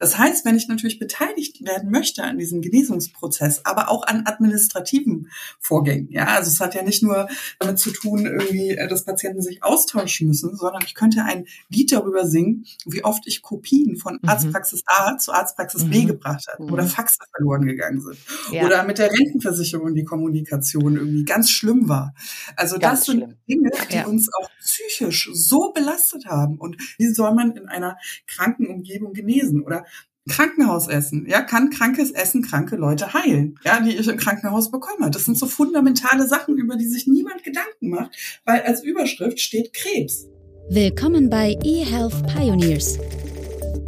[0.00, 5.30] Das heißt, wenn ich natürlich beteiligt werden möchte an diesem Genesungsprozess, aber auch an administrativen
[5.60, 9.42] Vorgängen, ja, also es hat ja nicht nur damit zu tun, irgendwie, äh, dass Patienten
[9.42, 14.14] sich austauschen müssen, sondern ich könnte ein Lied darüber singen, wie oft ich Kopien von
[14.14, 14.28] mhm.
[14.28, 15.90] Arztpraxis A zu Arztpraxis mhm.
[15.90, 16.88] B gebracht habe oder mhm.
[16.88, 18.16] Faxe verloren gegangen sind
[18.52, 18.64] ja.
[18.64, 22.14] oder mit der Rentenversicherung die Kommunikation irgendwie ganz schlimm war.
[22.56, 23.36] Also ganz das sind schlimm.
[23.46, 24.06] Dinge, die ja.
[24.06, 29.62] uns auch psychisch so belastet haben und wie soll man in einer kranken Umgebung genesen
[29.62, 29.84] oder
[30.28, 31.26] Krankenhausessen.
[31.28, 35.10] Ja, kann krankes Essen kranke Leute heilen, ja, die ich im Krankenhaus bekomme.
[35.10, 39.72] Das sind so fundamentale Sachen, über die sich niemand Gedanken macht, weil als Überschrift steht
[39.72, 40.26] Krebs.
[40.68, 42.98] Willkommen bei eHealth Pioneers.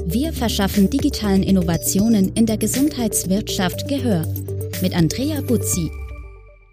[0.05, 4.27] Wir verschaffen digitalen Innovationen in der Gesundheitswirtschaft Gehör.
[4.83, 5.91] Mit Andrea Buzzi.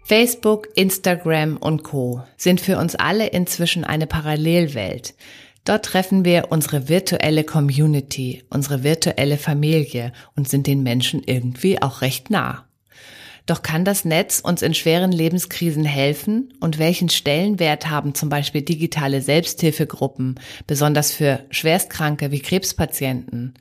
[0.04, 5.14] Facebook, Instagram und Co sind für uns alle inzwischen eine Parallelwelt.
[5.64, 12.00] Dort treffen wir unsere virtuelle Community, unsere virtuelle Familie und sind den Menschen irgendwie auch
[12.00, 12.64] recht nah.
[13.46, 16.54] Doch kann das Netz uns in schweren Lebenskrisen helfen?
[16.60, 23.54] Und welchen Stellenwert haben zum Beispiel digitale Selbsthilfegruppen, besonders für Schwerstkranke wie Krebspatienten?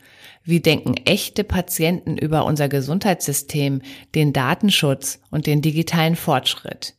[0.43, 3.81] Wie denken echte Patienten über unser Gesundheitssystem,
[4.15, 6.95] den Datenschutz und den digitalen Fortschritt?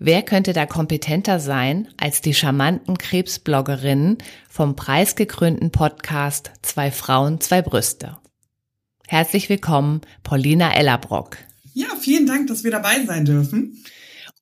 [0.00, 4.18] Wer könnte da kompetenter sein als die charmanten Krebsbloggerinnen
[4.48, 8.16] vom preisgekrönten Podcast Zwei Frauen, zwei Brüste?
[9.08, 11.38] Herzlich willkommen, Paulina Ellerbrock.
[11.74, 13.84] Ja, vielen Dank, dass wir dabei sein dürfen.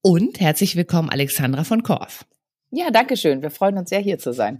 [0.02, 2.26] Und herzlich willkommen, Alexandra von Korf.
[2.70, 3.40] Ja, danke schön.
[3.40, 4.58] Wir freuen uns sehr, hier zu sein.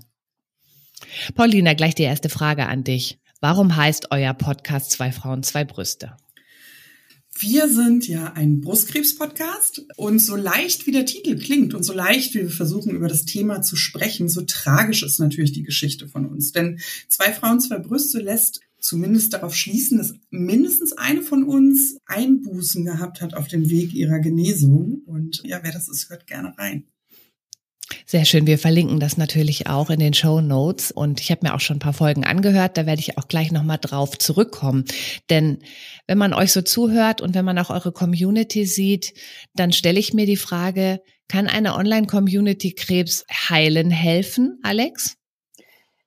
[1.35, 3.19] Paulina, gleich die erste Frage an dich.
[3.41, 6.17] Warum heißt euer Podcast Zwei Frauen, zwei Brüste?
[7.39, 12.35] Wir sind ja ein Brustkrebs-Podcast und so leicht wie der Titel klingt und so leicht
[12.35, 16.27] wie wir versuchen, über das Thema zu sprechen, so tragisch ist natürlich die Geschichte von
[16.27, 16.53] uns.
[16.53, 22.85] Denn zwei Frauen, zwei Brüste lässt zumindest darauf schließen, dass mindestens eine von uns Einbußen
[22.85, 25.03] gehabt hat auf dem Weg ihrer Genesung.
[25.05, 26.85] Und ja, wer das ist, hört gerne rein.
[28.05, 28.47] Sehr schön.
[28.47, 30.91] Wir verlinken das natürlich auch in den Show Notes.
[30.91, 32.77] Und ich habe mir auch schon ein paar Folgen angehört.
[32.77, 34.85] Da werde ich auch gleich nochmal drauf zurückkommen.
[35.31, 35.59] Denn
[36.07, 39.15] wenn man euch so zuhört und wenn man auch eure Community sieht,
[39.55, 45.17] dann stelle ich mir die Frage, kann eine Online-Community Krebs heilen helfen, Alex?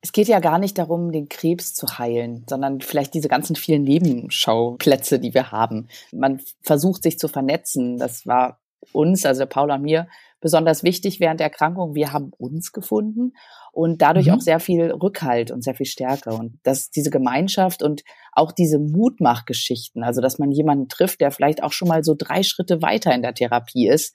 [0.02, 3.84] Es geht ja gar nicht darum, den Krebs zu heilen, sondern vielleicht diese ganzen vielen
[3.84, 5.90] Nebenschauplätze, die wir haben.
[6.14, 7.98] Man versucht sich zu vernetzen.
[7.98, 8.60] Das war
[8.94, 10.08] uns, also Paula und mir,
[10.40, 11.96] besonders wichtig während der Erkrankung.
[11.96, 13.34] Wir haben uns gefunden
[13.72, 14.34] und dadurch mhm.
[14.34, 16.32] auch sehr viel Rückhalt und sehr viel Stärke.
[16.32, 18.04] Und dass diese Gemeinschaft und
[18.34, 22.44] auch diese Mutmachgeschichten, also dass man jemanden trifft, der vielleicht auch schon mal so drei
[22.44, 24.14] Schritte weiter in der Therapie ist,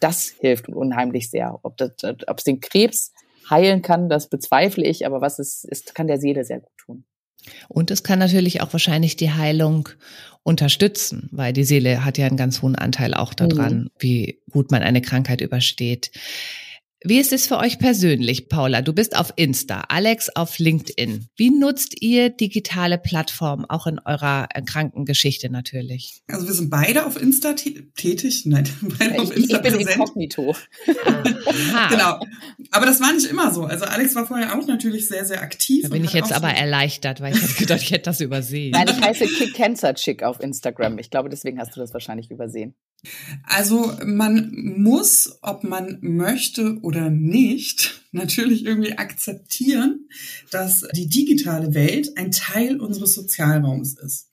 [0.00, 1.58] das hilft unheimlich sehr.
[1.62, 3.12] Ob, das, ob es den Krebs
[3.50, 7.04] heilen kann, das bezweifle ich, aber was es ist, kann der Seele sehr gut tun.
[7.68, 9.88] Und es kann natürlich auch wahrscheinlich die Heilung
[10.42, 13.90] unterstützen, weil die Seele hat ja einen ganz hohen Anteil auch daran, mhm.
[13.98, 16.10] wie gut man eine Krankheit übersteht.
[17.04, 18.82] Wie ist es für euch persönlich, Paula?
[18.82, 21.28] Du bist auf Insta, Alex auf LinkedIn.
[21.36, 26.22] Wie nutzt ihr digitale Plattformen, auch in eurer Krankengeschichte natürlich?
[26.26, 28.42] Also wir sind beide auf Insta tätig.
[28.46, 29.96] Nein, beide auf Insta ich bin präsent.
[29.96, 30.56] inkognito.
[31.90, 32.20] genau.
[32.72, 33.62] Aber das war nicht immer so.
[33.62, 35.84] Also Alex war vorher auch natürlich sehr, sehr aktiv.
[35.84, 38.72] Da bin ich jetzt aber erleichtert, weil ich hätte gedacht, ich hätte das übersehen.
[38.72, 40.98] Nein, ich heiße Kick Cancer Chick auf Instagram.
[40.98, 42.74] Ich glaube, deswegen hast du das wahrscheinlich übersehen.
[43.44, 50.08] Also man muss, ob man möchte oder nicht, natürlich irgendwie akzeptieren,
[50.50, 54.28] dass die digitale Welt ein Teil unseres Sozialraums ist.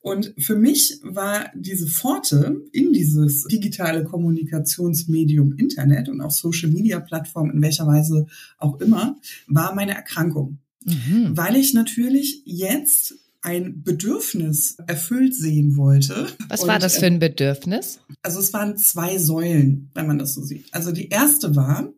[0.00, 7.00] Und für mich war diese Pforte in dieses digitale Kommunikationsmedium Internet und auch Social Media
[7.00, 8.26] Plattform in welcher Weise
[8.58, 10.58] auch immer, war meine Erkrankung.
[10.84, 11.34] Mhm.
[11.34, 16.28] Weil ich natürlich jetzt ein Bedürfnis erfüllt sehen wollte.
[16.48, 18.00] Was und, war das für ein Bedürfnis?
[18.22, 20.66] Also es waren zwei Säulen, wenn man das so sieht.
[20.72, 21.92] Also die erste war,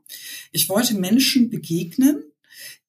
[0.51, 2.25] ich wollte Menschen begegnen,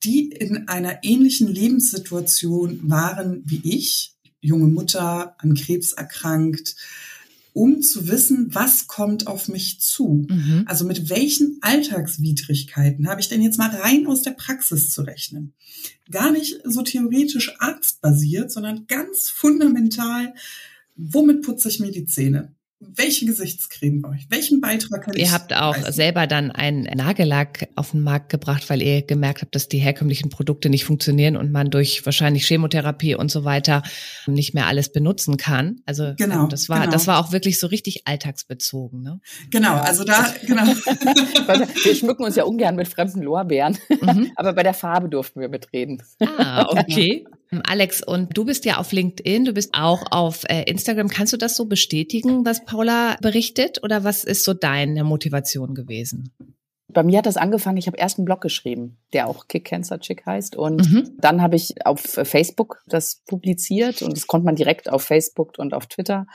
[0.03, 6.75] die in einer ähnlichen Lebenssituation waren wie ich, junge Mutter, an Krebs erkrankt,
[7.57, 10.27] um zu wissen, was kommt auf mich zu.
[10.29, 10.65] Mhm.
[10.67, 15.53] Also mit welchen Alltagswidrigkeiten habe ich denn jetzt mal rein aus der Praxis zu rechnen?
[16.11, 20.35] Gar nicht so theoretisch arztbasiert, sondern ganz fundamental,
[20.95, 22.53] womit putze ich mir die Zähne?
[22.79, 24.27] Welche Gesichtscreme brauche ich?
[24.29, 25.27] Welchen Beitrag kann ihr ich?
[25.27, 25.93] Ihr habt auch leisten?
[25.93, 30.29] selber dann einen Nagellack auf den Markt gebracht, weil ihr gemerkt habt, dass die herkömmlichen
[30.29, 33.81] Produkte nicht funktionieren und man durch wahrscheinlich Chemotherapie und so weiter
[34.27, 35.81] nicht mehr alles benutzen kann.
[35.87, 36.91] Also genau, das war genau.
[36.91, 39.21] das war auch wirklich so richtig alltagsbezogen, ne?
[39.49, 40.65] Genau, also da genau.
[40.65, 44.31] wir schmücken uns ja ungern mit fremden Lorbeeren, mhm.
[44.35, 46.03] aber bei der Farbe durften wir mitreden.
[46.19, 47.25] Ah, okay.
[47.51, 51.07] Alex, und du bist ja auf LinkedIn, du bist auch auf äh, Instagram.
[51.07, 53.83] Kannst du das so bestätigen, was Paula berichtet?
[53.83, 56.33] Oder was ist so deine Motivation gewesen?
[56.89, 59.99] Bei mir hat das angefangen, ich habe erst einen Blog geschrieben, der auch Kick Cancer
[59.99, 60.55] Chick heißt.
[60.55, 61.11] Und mhm.
[61.19, 65.73] dann habe ich auf Facebook das publiziert und das konnte man direkt auf Facebook und
[65.73, 66.25] auf Twitter.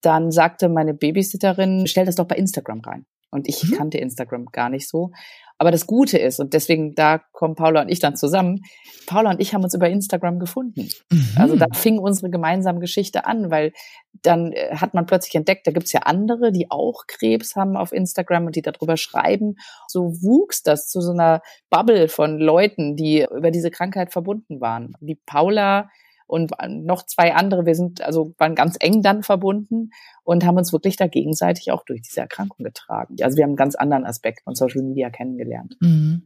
[0.00, 3.06] Dann sagte meine Babysitterin, stell das doch bei Instagram rein.
[3.30, 3.76] Und ich mhm.
[3.76, 5.12] kannte Instagram gar nicht so.
[5.60, 8.62] Aber das Gute ist, und deswegen da kommen Paula und ich dann zusammen,
[9.06, 10.88] Paula und ich haben uns über Instagram gefunden.
[11.10, 11.28] Mhm.
[11.36, 13.74] Also da fing unsere gemeinsame Geschichte an, weil
[14.22, 17.92] dann äh, hat man plötzlich entdeckt, da gibt's ja andere, die auch Krebs haben auf
[17.92, 19.56] Instagram und die darüber schreiben.
[19.86, 24.94] So wuchs das zu so einer Bubble von Leuten, die über diese Krankheit verbunden waren.
[25.02, 25.90] Die Paula
[26.30, 27.66] und noch zwei andere.
[27.66, 29.90] Wir sind also waren ganz eng dann verbunden
[30.22, 33.16] und haben uns wirklich da gegenseitig auch durch diese Erkrankung getragen.
[33.20, 35.76] Also wir haben einen ganz anderen Aspekt von Social Media kennengelernt.
[35.80, 36.22] Mhm.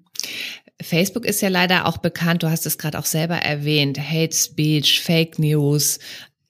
[0.81, 5.01] Facebook ist ja leider auch bekannt, du hast es gerade auch selber erwähnt, Hate Speech,
[5.03, 5.99] Fake News.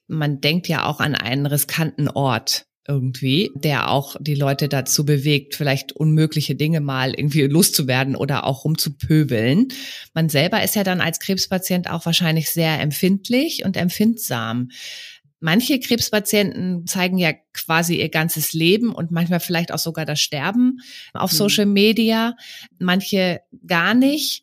[0.06, 5.54] Man denkt ja auch an einen riskanten Ort irgendwie, der auch die Leute dazu bewegt,
[5.54, 9.68] vielleicht unmögliche Dinge mal irgendwie loszuwerden oder auch rumzupöbeln.
[10.12, 14.68] Man selber ist ja dann als Krebspatient auch wahrscheinlich sehr empfindlich und empfindsam.
[15.40, 20.80] Manche Krebspatienten zeigen ja quasi ihr ganzes Leben und manchmal vielleicht auch sogar das Sterben
[21.12, 21.36] auf mhm.
[21.36, 22.34] Social Media,
[22.78, 24.42] manche gar nicht.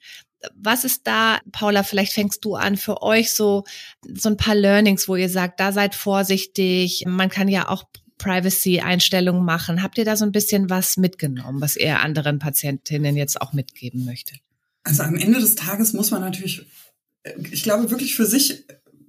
[0.55, 3.63] Was ist da, Paula, vielleicht fängst du an für euch so,
[4.03, 7.03] so ein paar Learnings, wo ihr sagt, da seid vorsichtig.
[7.07, 7.83] Man kann ja auch
[8.21, 9.81] Privacy-Einstellungen machen?
[9.81, 14.05] Habt ihr da so ein bisschen was mitgenommen, was ihr anderen Patientinnen jetzt auch mitgeben
[14.05, 14.39] möchtet?
[14.83, 16.65] Also am Ende des Tages muss man natürlich,
[17.23, 18.65] äh, ich glaube, wirklich für sich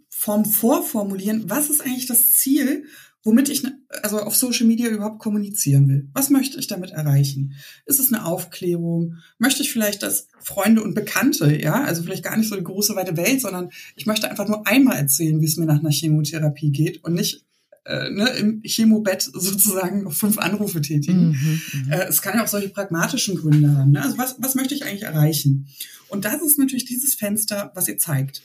[0.08, 2.86] vom Vorformulieren, was ist eigentlich das Ziel,
[3.22, 3.62] womit ich
[4.02, 6.08] also auf Social Media überhaupt kommunizieren will.
[6.12, 7.54] Was möchte ich damit erreichen?
[7.86, 9.18] Ist es eine Aufklärung?
[9.38, 12.96] Möchte ich vielleicht, dass Freunde und Bekannte, ja, also vielleicht gar nicht so die große
[12.96, 16.70] weite Welt, sondern ich möchte einfach nur einmal erzählen, wie es mir nach einer Chemotherapie
[16.70, 17.44] geht und nicht
[17.84, 21.30] äh, ne, im Chemobett sozusagen noch fünf Anrufe tätigen.
[21.30, 23.92] Mhm, mhm, äh, es kann ja auch solche pragmatischen Gründe haben.
[23.92, 24.02] Ne?
[24.02, 25.68] Also was, was möchte ich eigentlich erreichen?
[26.08, 28.42] Und das ist natürlich dieses Fenster, was ihr zeigt.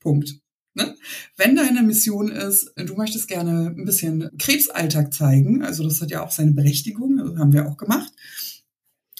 [0.00, 0.38] Punkt.
[0.74, 0.96] Ne?
[1.36, 6.24] Wenn deine Mission ist, du möchtest gerne ein bisschen Krebsalltag zeigen, also das hat ja
[6.24, 8.12] auch seine Berechtigung, haben wir auch gemacht.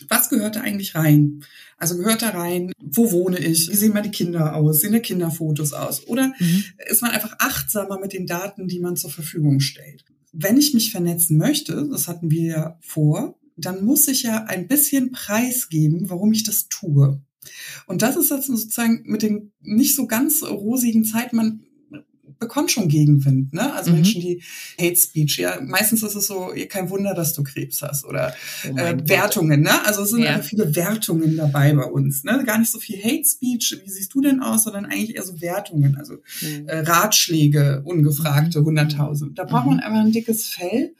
[0.08, 1.44] Was gehört da eigentlich rein?
[1.76, 3.70] Also gehört da rein, wo wohne ich?
[3.70, 4.81] Wie sehen meine Kinder aus?
[4.81, 6.06] Sehen da Kinderfotos aus?
[6.06, 6.64] Oder mhm.
[6.88, 10.04] ist man einfach achtsamer mit den Daten, die man zur Verfügung stellt?
[10.32, 14.69] Wenn ich mich vernetzen möchte, das hatten wir ja vor, dann muss ich ja ein
[14.69, 17.20] bisschen preisgeben, warum ich das tue.
[17.87, 21.37] Und das ist jetzt sozusagen mit den nicht so ganz rosigen Zeiten.
[21.37, 21.60] Man
[22.43, 23.73] bekommt schon Gegenwind, ne?
[23.73, 23.97] Also mhm.
[23.97, 24.43] Menschen, die
[24.79, 28.35] Hate Speech, ja, meistens ist es so, kein Wunder, dass du Krebs hast oder
[28.69, 29.87] oh äh, Wertungen, ne?
[29.87, 30.41] Also es sind ja.
[30.41, 32.43] viele Wertungen dabei bei uns, ne?
[32.44, 35.41] Gar nicht so viel Hate Speech, wie siehst du denn aus, sondern eigentlich eher so
[35.41, 36.67] Wertungen, also mhm.
[36.67, 38.67] äh, Ratschläge, ungefragte, mhm.
[38.67, 39.38] hunderttausend.
[39.38, 39.83] Da braucht man mhm.
[39.83, 40.95] einfach ein dickes Fell.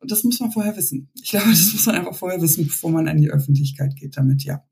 [0.00, 1.10] Und das muss man vorher wissen.
[1.14, 1.72] Ich glaube, das mhm.
[1.72, 4.64] muss man einfach vorher wissen, bevor man an die Öffentlichkeit geht damit, ja.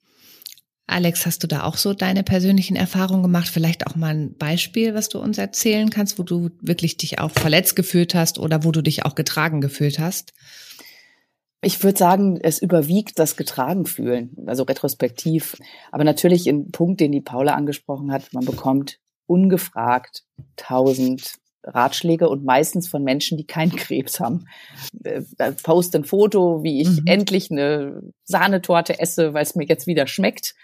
[0.91, 3.49] Alex, hast du da auch so deine persönlichen Erfahrungen gemacht?
[3.49, 7.31] Vielleicht auch mal ein Beispiel, was du uns erzählen kannst, wo du wirklich dich auch
[7.31, 10.33] verletzt gefühlt hast oder wo du dich auch getragen gefühlt hast?
[11.61, 15.57] Ich würde sagen, es überwiegt das getragen fühlen, also retrospektiv.
[15.93, 20.25] Aber natürlich ein Punkt, den die Paula angesprochen hat, man bekommt ungefragt
[20.57, 24.47] tausend Ratschläge und meistens von Menschen, die keinen Krebs haben.
[25.05, 25.23] Äh,
[25.63, 27.07] post ein Foto, wie ich mhm.
[27.07, 30.55] endlich eine Sahnetorte esse, weil es mir jetzt wieder schmeckt.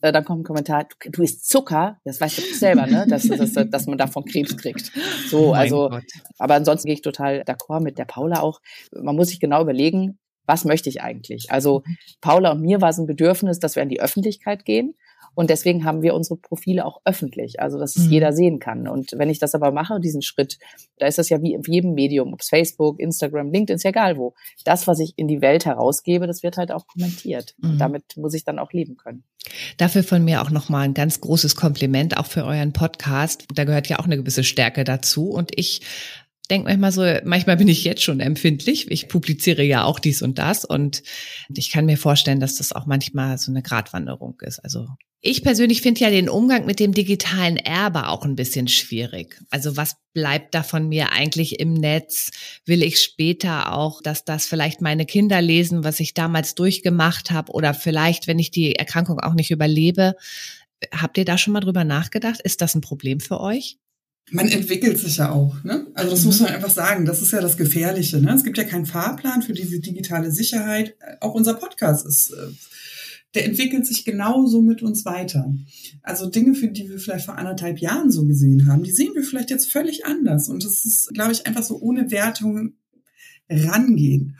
[0.00, 3.06] Äh, dann kommt ein Kommentar, du isst Zucker, das weißt du selber, ne?
[3.08, 4.92] dass, dass, dass man davon Krebs kriegt.
[5.28, 6.04] So, oh also, Gott.
[6.38, 8.60] aber ansonsten gehe ich total d'accord mit der Paula auch.
[8.92, 11.50] Man muss sich genau überlegen, was möchte ich eigentlich?
[11.50, 11.82] Also
[12.20, 14.94] Paula und mir war es ein Bedürfnis, dass wir an die Öffentlichkeit gehen.
[15.36, 18.12] Und deswegen haben wir unsere Profile auch öffentlich, also dass es mhm.
[18.12, 18.88] jeder sehen kann.
[18.88, 20.58] Und wenn ich das aber mache, diesen Schritt,
[20.98, 23.90] da ist das ja wie in jedem Medium, ob es Facebook, Instagram, LinkedIn, ist ja
[23.90, 24.34] egal wo.
[24.64, 27.54] Das, was ich in die Welt herausgebe, das wird halt auch kommentiert.
[27.58, 27.70] Mhm.
[27.70, 29.24] Und damit muss ich dann auch leben können.
[29.76, 33.44] Dafür von mir auch nochmal ein ganz großes Kompliment, auch für euren Podcast.
[33.54, 35.28] Da gehört ja auch eine gewisse Stärke dazu.
[35.28, 35.82] Und ich
[36.50, 38.90] denke manchmal so, manchmal bin ich jetzt schon empfindlich.
[38.90, 41.02] Ich publiziere ja auch dies und das und
[41.54, 44.60] ich kann mir vorstellen, dass das auch manchmal so eine Gratwanderung ist.
[44.60, 44.86] Also
[45.20, 49.40] ich persönlich finde ja den Umgang mit dem digitalen Erbe auch ein bisschen schwierig.
[49.50, 52.30] Also was bleibt da von mir eigentlich im Netz?
[52.64, 57.52] Will ich später auch, dass das vielleicht meine Kinder lesen, was ich damals durchgemacht habe
[57.52, 60.14] oder vielleicht, wenn ich die Erkrankung auch nicht überlebe?
[60.92, 62.40] Habt ihr da schon mal drüber nachgedacht?
[62.42, 63.78] Ist das ein Problem für euch?
[64.30, 65.62] man entwickelt sich ja auch.
[65.62, 65.86] Ne?
[65.94, 66.26] Also das mhm.
[66.26, 67.04] muss man einfach sagen.
[67.04, 68.18] Das ist ja das Gefährliche.
[68.18, 68.34] Ne?
[68.34, 70.96] Es gibt ja keinen Fahrplan für diese digitale Sicherheit.
[71.20, 72.48] Auch unser Podcast ist äh,
[73.36, 75.54] der entwickelt sich genauso mit uns weiter.
[76.02, 79.22] Also Dinge, für die wir vielleicht vor anderthalb Jahren so gesehen haben, die sehen wir
[79.22, 80.48] vielleicht jetzt völlig anders.
[80.48, 82.72] Und das ist, glaube ich, einfach so ohne Wertung
[83.48, 84.36] rangehen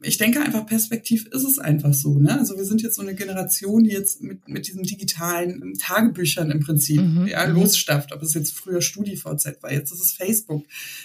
[0.00, 2.18] ich denke einfach, perspektiv ist es einfach so.
[2.18, 2.38] Ne?
[2.38, 6.60] Also wir sind jetzt so eine Generation, die jetzt mit, mit diesen digitalen Tagebüchern im
[6.60, 7.26] Prinzip mhm.
[7.26, 7.56] ja, mhm.
[7.56, 8.12] losstafft.
[8.12, 10.64] Ob es jetzt früher StudiVZ war, jetzt ist es Facebook,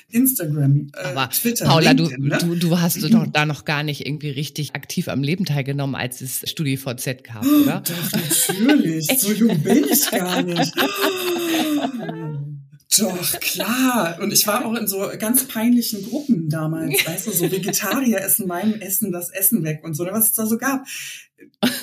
[0.10, 2.38] Instagram, äh, Aber Twitter, Paula, du, ne?
[2.40, 6.22] du, du hast doch da noch gar nicht irgendwie richtig aktiv am Leben teilgenommen, als
[6.22, 7.82] es StudiVZ gab, oder?
[7.82, 9.08] Doch, natürlich.
[9.18, 10.72] so jung bin ich gar nicht.
[13.00, 14.18] Doch, klar.
[14.22, 18.48] Und ich war auch in so ganz peinlichen Gruppen damals, weißt du, so Vegetarier essen
[18.48, 20.86] meinem Essen das Essen weg und so, was es da so gab.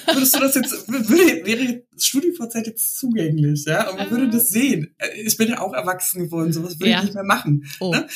[0.06, 3.90] Würdest du das jetzt, würde, wäre StudiVZ jetzt zugänglich, ja?
[3.90, 4.94] Und man würde das sehen.
[5.24, 6.98] Ich bin ja auch erwachsen geworden, sowas würde ja.
[6.98, 7.66] ich nicht mehr machen.
[7.80, 7.92] Oh.
[7.92, 8.06] Ne?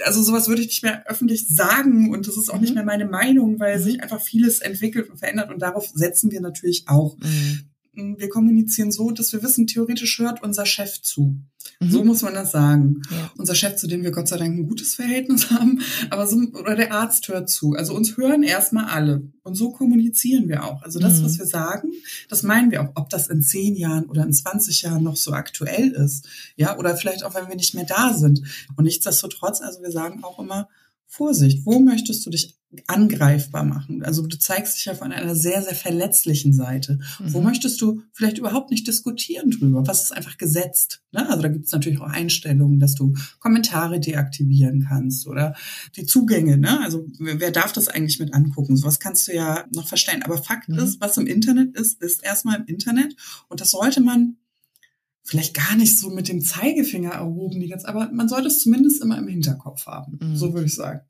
[0.00, 2.60] Also sowas würde ich nicht mehr öffentlich sagen und das ist auch mhm.
[2.62, 3.82] nicht mehr meine Meinung, weil mhm.
[3.82, 7.16] sich einfach vieles entwickelt und verändert und darauf setzen wir natürlich auch.
[7.18, 11.36] Mhm wir kommunizieren so, dass wir wissen, theoretisch hört unser Chef zu.
[11.78, 11.90] Mhm.
[11.90, 13.02] So muss man das sagen.
[13.10, 13.30] Ja.
[13.36, 16.74] Unser Chef, zu dem wir Gott sei Dank ein gutes Verhältnis haben, aber so, oder
[16.74, 17.74] der Arzt hört zu.
[17.74, 19.30] Also uns hören erstmal alle.
[19.42, 20.82] Und so kommunizieren wir auch.
[20.82, 21.24] Also das, mhm.
[21.26, 21.92] was wir sagen,
[22.28, 22.92] das meinen wir auch.
[22.94, 26.26] Ob das in zehn Jahren oder in 20 Jahren noch so aktuell ist.
[26.56, 28.42] Ja, oder vielleicht auch, wenn wir nicht mehr da sind.
[28.76, 30.68] Und nichtsdestotrotz, also wir sagen auch immer,
[31.06, 34.02] Vorsicht, wo möchtest du dich angreifbar machen?
[34.02, 36.98] Also du zeigst dich ja von einer sehr, sehr verletzlichen Seite.
[37.20, 37.32] Mhm.
[37.32, 39.86] Wo möchtest du vielleicht überhaupt nicht diskutieren drüber?
[39.86, 41.02] Was ist einfach gesetzt?
[41.12, 41.28] Ne?
[41.28, 45.54] Also da gibt es natürlich auch Einstellungen, dass du Kommentare deaktivieren kannst oder
[45.96, 46.56] die Zugänge.
[46.56, 46.80] Ne?
[46.82, 48.76] Also wer darf das eigentlich mit angucken?
[48.76, 50.22] Sowas kannst du ja noch verstehen.
[50.22, 50.78] Aber Fakt mhm.
[50.78, 53.14] ist, was im Internet ist, ist erstmal im Internet.
[53.48, 54.36] Und das sollte man
[55.24, 59.02] vielleicht gar nicht so mit dem Zeigefinger erhoben die jetzt, aber man sollte es zumindest
[59.02, 60.18] immer im Hinterkopf haben.
[60.20, 60.36] Mhm.
[60.36, 61.00] So würde ich sagen.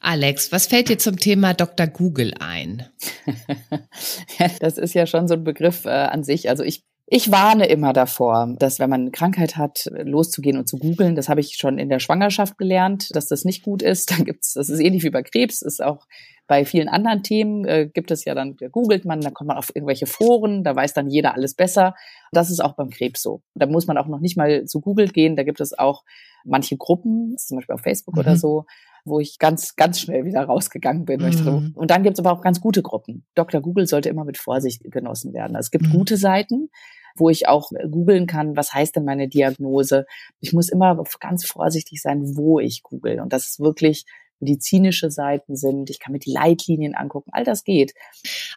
[0.00, 1.86] Alex, was fällt dir zum Thema Dr.
[1.86, 2.86] Google ein?
[4.60, 6.48] das ist ja schon so ein Begriff äh, an sich.
[6.48, 10.76] Also ich ich warne immer davor, dass wenn man eine Krankheit hat, loszugehen und zu
[10.76, 11.16] googeln.
[11.16, 14.10] Das habe ich schon in der Schwangerschaft gelernt, dass das nicht gut ist.
[14.16, 16.06] Dann gibt's, das ist ähnlich wie bei Krebs, ist auch
[16.46, 19.70] bei vielen anderen Themen äh, gibt es ja dann, googelt man, dann kommt man auf
[19.74, 21.94] irgendwelche Foren, da weiß dann jeder alles besser.
[22.32, 23.42] Das ist auch beim Krebs so.
[23.54, 25.36] Da muss man auch noch nicht mal zu Google gehen.
[25.36, 26.04] Da gibt es auch
[26.44, 28.20] manche Gruppen, zum Beispiel auf Facebook mhm.
[28.20, 28.64] oder so,
[29.08, 31.20] wo ich ganz, ganz schnell wieder rausgegangen bin.
[31.20, 31.72] Mhm.
[31.74, 33.24] Und dann gibt es aber auch ganz gute Gruppen.
[33.34, 33.60] Dr.
[33.60, 35.56] Google sollte immer mit Vorsicht genossen werden.
[35.56, 35.92] Es gibt mhm.
[35.92, 36.70] gute Seiten,
[37.16, 40.06] wo ich auch googeln kann, was heißt denn meine Diagnose.
[40.40, 43.20] Ich muss immer ganz vorsichtig sein, wo ich google.
[43.20, 44.04] Und das ist wirklich
[44.40, 47.94] medizinische Seiten sind, ich kann mir die Leitlinien angucken, all das geht.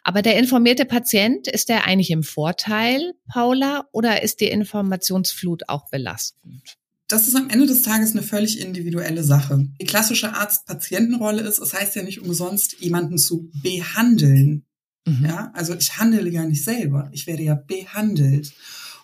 [0.04, 5.88] Aber der informierte Patient, ist der eigentlich im Vorteil, Paula, oder ist die Informationsflut auch
[5.90, 6.78] belastend?
[7.12, 9.68] Das ist am Ende des Tages eine völlig individuelle Sache.
[9.78, 14.64] Die klassische Arzt-Patienten-Rolle ist, es heißt ja nicht umsonst, jemanden zu behandeln.
[15.06, 15.26] Mhm.
[15.26, 18.54] Ja, also ich handele ja nicht selber, ich werde ja behandelt.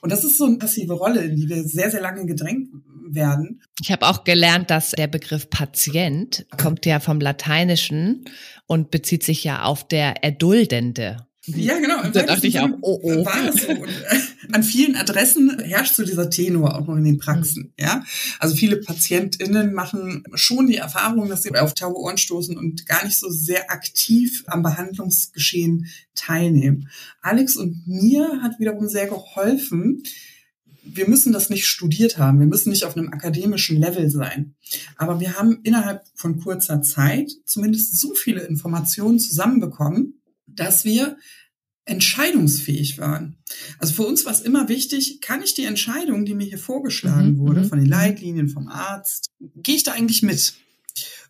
[0.01, 2.71] Und das ist so eine passive Rolle, in die wir sehr, sehr lange gedrängt
[3.11, 3.61] werden.
[3.83, 8.25] Ich habe auch gelernt, dass der Begriff Patient kommt ja vom Lateinischen
[8.67, 11.28] und bezieht sich ja auf der Erduldende.
[11.57, 12.03] Ja, genau.
[12.13, 13.25] Da dachte ich auch, oh, oh.
[13.25, 13.71] War das so.
[13.71, 17.85] Und, äh, an vielen Adressen herrscht so dieser Tenor auch noch in den Praxen, mhm.
[17.85, 18.05] ja.
[18.39, 23.05] Also viele PatientInnen machen schon die Erfahrung, dass sie auf taube Ohren stoßen und gar
[23.05, 26.89] nicht so sehr aktiv am Behandlungsgeschehen teilnehmen.
[27.23, 30.03] Alex und mir hat wiederum sehr geholfen,
[30.91, 34.55] wir müssen das nicht studiert haben, wir müssen nicht auf einem akademischen Level sein.
[34.97, 40.18] Aber wir haben innerhalb von kurzer Zeit zumindest so viele Informationen zusammenbekommen,
[40.59, 41.17] dass wir
[41.85, 43.37] entscheidungsfähig waren.
[43.79, 47.33] Also für uns war es immer wichtig, kann ich die Entscheidung, die mir hier vorgeschlagen
[47.33, 47.39] mhm.
[47.39, 47.69] wurde, mhm.
[47.69, 50.55] von den Leitlinien vom Arzt, gehe ich da eigentlich mit?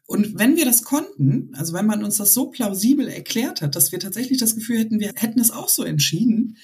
[0.07, 3.93] Und wenn wir das konnten, also wenn man uns das so plausibel erklärt hat, dass
[3.93, 6.57] wir tatsächlich das Gefühl hätten, wir hätten es auch so entschieden,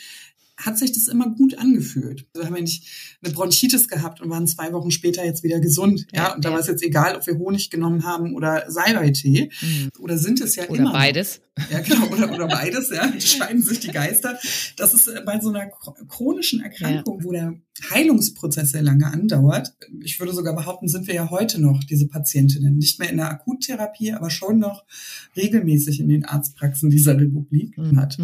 [0.64, 2.26] hat sich das immer gut angefühlt.
[2.34, 2.84] Wir haben ja nicht
[3.22, 6.06] eine Bronchitis gehabt und waren zwei Wochen später jetzt wieder gesund.
[6.12, 9.50] Ja, und da war es jetzt egal, ob wir Honig genommen haben oder Salbeitee.
[9.60, 9.90] Mhm.
[9.98, 10.90] Oder sind es ja oder immer.
[10.90, 11.40] Oder beides.
[11.70, 13.06] Ja, genau, oder, oder beides, ja.
[13.08, 14.38] Die scheiden sich die Geister.
[14.76, 15.70] Das ist äh, bei so einer
[16.08, 17.24] chronischen Erkrankung, ja.
[17.24, 17.54] wo der
[17.90, 19.74] Heilungsprozess sehr lange andauert.
[20.02, 22.76] Ich würde sogar behaupten, sind wir ja heute noch diese Patientinnen.
[22.76, 24.84] Nicht mehr in der Akuttherapie, aber schon noch
[25.36, 27.98] regelmäßig in den Arztpraxen dieser Republik mhm.
[27.98, 28.18] hat.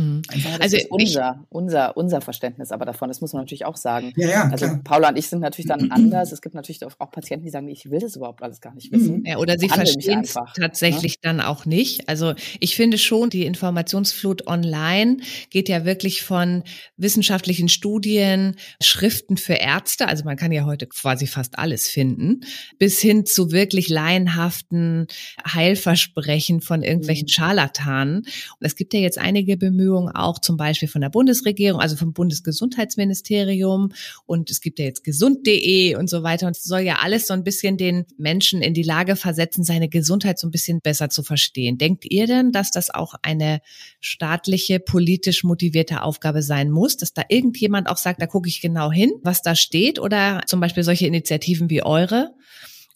[0.61, 3.09] Also unser, unser, unser Verständnis aber davon.
[3.09, 4.13] Das muss man natürlich auch sagen.
[4.17, 4.81] Ja, ja, also klar.
[4.85, 6.31] Paula und ich sind natürlich dann anders.
[6.31, 9.25] Es gibt natürlich auch Patienten, die sagen, ich will das überhaupt alles gar nicht wissen.
[9.27, 11.19] Ja, oder sie verstehen es tatsächlich ja?
[11.23, 12.09] dann auch nicht.
[12.09, 15.19] Also ich finde schon, die Informationsflut online
[15.51, 16.63] geht ja wirklich von
[16.97, 22.41] wissenschaftlichen Studien, Schriften für Ärzte, also man kann ja heute quasi fast alles finden,
[22.79, 25.07] bis hin zu wirklich laienhaften
[25.47, 27.31] Heilversprechen von irgendwelchen mhm.
[27.31, 28.19] Scharlatanen.
[28.19, 28.27] Und
[28.67, 33.93] es gibt ja jetzt einige Bemühungen auch zum Beispiel von der Bundesregierung, also vom Bundesgesundheitsministerium
[34.27, 37.35] und es gibt ja jetzt gesund.de und so weiter und es soll ja alles so
[37.35, 41.23] ein bisschen den Menschen in die Lage versetzen, seine Gesundheit so ein bisschen besser zu
[41.23, 41.79] verstehen.
[41.79, 43.61] Denkt ihr denn, dass das auch eine
[44.01, 48.91] staatliche, politisch motivierte Aufgabe sein muss, dass da irgendjemand auch sagt, da gucke ich genau
[48.91, 52.35] hin, was da steht oder zum Beispiel solche Initiativen wie eure?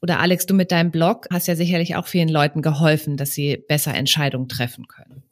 [0.02, 3.56] Oder Alex, du mit deinem Blog hast ja sicherlich auch vielen Leuten geholfen, dass sie
[3.56, 5.22] besser Entscheidungen treffen können.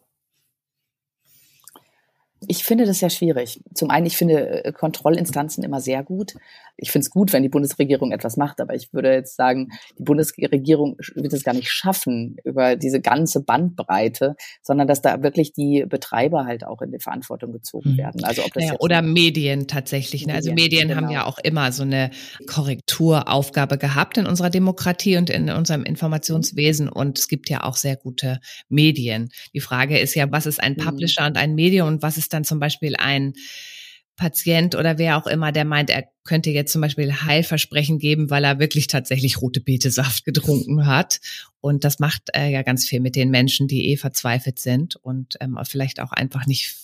[2.49, 3.61] Ich finde das sehr schwierig.
[3.75, 6.35] Zum einen, ich finde äh, Kontrollinstanzen immer sehr gut.
[6.77, 9.69] Ich finde es gut, wenn die Bundesregierung etwas macht, aber ich würde jetzt sagen,
[9.99, 15.53] die Bundesregierung wird es gar nicht schaffen über diese ganze Bandbreite, sondern dass da wirklich
[15.53, 17.99] die Betreiber halt auch in die Verantwortung gezogen mhm.
[17.99, 18.25] werden.
[18.25, 20.27] Also ob das ja, oder Medien tatsächlich.
[20.27, 20.35] Ne?
[20.35, 21.03] Also Medien genau.
[21.03, 22.11] haben ja auch immer so eine
[22.47, 26.89] Korrekturaufgabe gehabt in unserer Demokratie und in unserem Informationswesen.
[26.89, 29.31] Und es gibt ja auch sehr gute Medien.
[29.55, 30.85] Die Frage ist ja, was ist ein mhm.
[30.85, 31.29] Publisher mhm.
[31.29, 33.35] und ein Medium und was ist dann zum Beispiel ein
[34.17, 38.45] Patient oder wer auch immer, der meint, er könnte jetzt zum Beispiel Heilversprechen geben, weil
[38.45, 41.21] er wirklich tatsächlich rote Betesaft getrunken hat.
[41.61, 45.37] Und das macht äh, ja ganz viel mit den Menschen, die eh verzweifelt sind und
[45.41, 46.75] ähm, vielleicht auch einfach nicht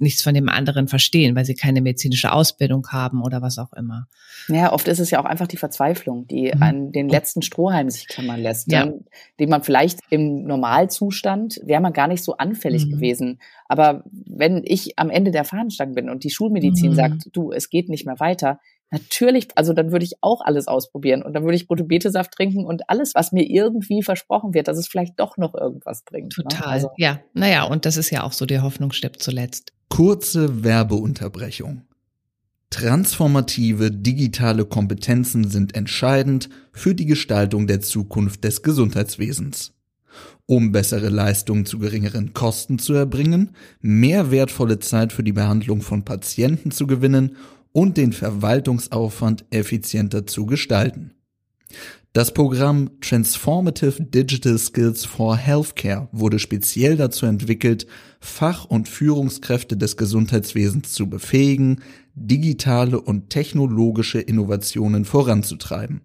[0.00, 4.06] nichts von dem anderen verstehen, weil sie keine medizinische Ausbildung haben oder was auch immer.
[4.48, 6.62] Ja, oft ist es ja auch einfach die Verzweiflung, die mhm.
[6.62, 8.84] an den letzten Strohhalm sich klammern lässt, ja.
[8.84, 9.04] den,
[9.40, 12.90] den man vielleicht im Normalzustand wäre man gar nicht so anfällig mhm.
[12.90, 13.40] gewesen.
[13.66, 16.96] Aber wenn ich am Ende der Fahnenstange bin und die Schulmedizin mhm.
[16.96, 18.58] sagt, du, es geht nicht mehr weiter,
[18.94, 22.88] Natürlich, also dann würde ich auch alles ausprobieren und dann würde ich Rotobetesaft trinken und
[22.88, 26.38] alles, was mir irgendwie versprochen wird, dass es vielleicht doch noch irgendwas bringt.
[26.38, 26.44] Ne?
[26.44, 26.72] Total, ne?
[26.72, 26.90] also.
[26.96, 27.18] ja.
[27.32, 29.72] Naja, und das ist ja auch so, die Hoffnung stirbt zuletzt.
[29.88, 31.82] Kurze Werbeunterbrechung.
[32.70, 39.72] Transformative digitale Kompetenzen sind entscheidend für die Gestaltung der Zukunft des Gesundheitswesens.
[40.46, 43.50] Um bessere Leistungen zu geringeren Kosten zu erbringen,
[43.80, 47.36] mehr wertvolle Zeit für die Behandlung von Patienten zu gewinnen
[47.72, 51.12] und den Verwaltungsaufwand effizienter zu gestalten.
[52.14, 57.88] Das Programm Transformative Digital Skills for Healthcare wurde speziell dazu entwickelt,
[58.20, 61.82] Fach- und Führungskräfte des Gesundheitswesens zu befähigen,
[62.14, 66.02] digitale und technologische Innovationen voranzutreiben.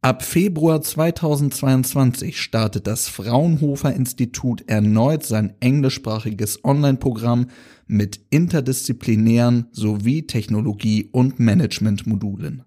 [0.00, 7.48] Ab Februar 2022 startet das Fraunhofer Institut erneut sein englischsprachiges Online-Programm
[7.86, 12.64] mit interdisziplinären sowie Technologie- und Managementmodulen.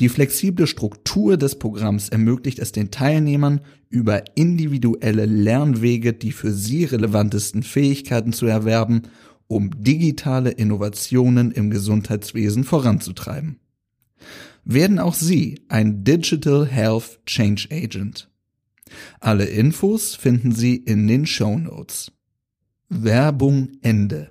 [0.00, 6.84] Die flexible Struktur des Programms ermöglicht es den Teilnehmern, über individuelle Lernwege die für sie
[6.84, 9.02] relevantesten Fähigkeiten zu erwerben,
[9.48, 13.58] um digitale Innovationen im Gesundheitswesen voranzutreiben.
[14.64, 18.30] Werden auch Sie ein Digital Health Change Agent?
[19.18, 22.12] Alle Infos finden Sie in den Show Notes.
[22.88, 24.30] Werbung Ende.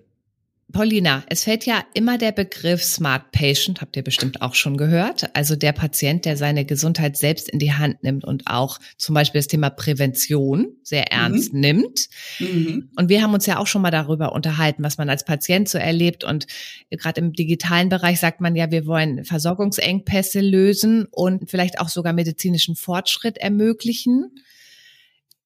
[0.73, 5.34] Paulina, es fällt ja immer der Begriff Smart Patient, habt ihr bestimmt auch schon gehört.
[5.34, 9.39] Also der Patient, der seine Gesundheit selbst in die Hand nimmt und auch zum Beispiel
[9.39, 11.17] das Thema Prävention sehr mhm.
[11.17, 11.60] ernst mhm.
[11.62, 12.10] nimmt.
[12.39, 12.89] Mhm.
[12.97, 15.77] Und wir haben uns ja auch schon mal darüber unterhalten, was man als Patient so
[15.77, 16.25] erlebt.
[16.25, 16.47] Und
[16.89, 22.12] gerade im digitalen Bereich sagt man ja, wir wollen Versorgungsengpässe lösen und vielleicht auch sogar
[22.12, 24.32] medizinischen Fortschritt ermöglichen.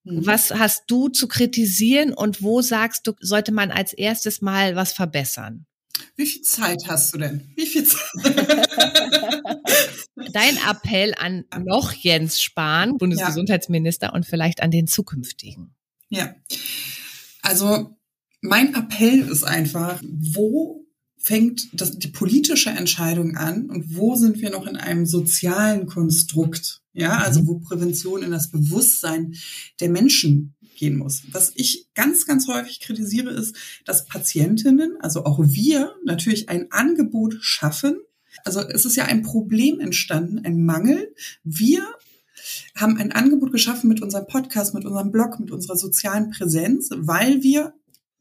[0.03, 0.25] Mhm.
[0.25, 4.93] Was hast du zu kritisieren und wo sagst du, sollte man als erstes mal was
[4.93, 5.65] verbessern?
[6.15, 7.51] Wie viel Zeit hast du denn?
[7.55, 8.01] Wie viel Zeit?
[10.33, 14.13] Dein Appell an noch Jens Spahn, Bundesgesundheitsminister, ja.
[14.13, 15.75] und vielleicht an den zukünftigen.
[16.09, 16.35] Ja.
[17.41, 17.97] Also
[18.41, 20.80] mein Appell ist einfach, wo
[21.21, 26.81] fängt das, die politische Entscheidung an und wo sind wir noch in einem sozialen Konstrukt?
[26.93, 27.47] Ja, also mhm.
[27.47, 29.35] wo Prävention in das Bewusstsein
[29.79, 31.21] der Menschen gehen muss.
[31.31, 33.55] Was ich ganz, ganz häufig kritisiere, ist,
[33.85, 37.99] dass Patientinnen, also auch wir, natürlich ein Angebot schaffen.
[38.43, 41.13] Also es ist ja ein Problem entstanden, ein Mangel.
[41.43, 41.85] Wir
[42.75, 47.43] haben ein Angebot geschaffen mit unserem Podcast, mit unserem Blog, mit unserer sozialen Präsenz, weil
[47.43, 47.73] wir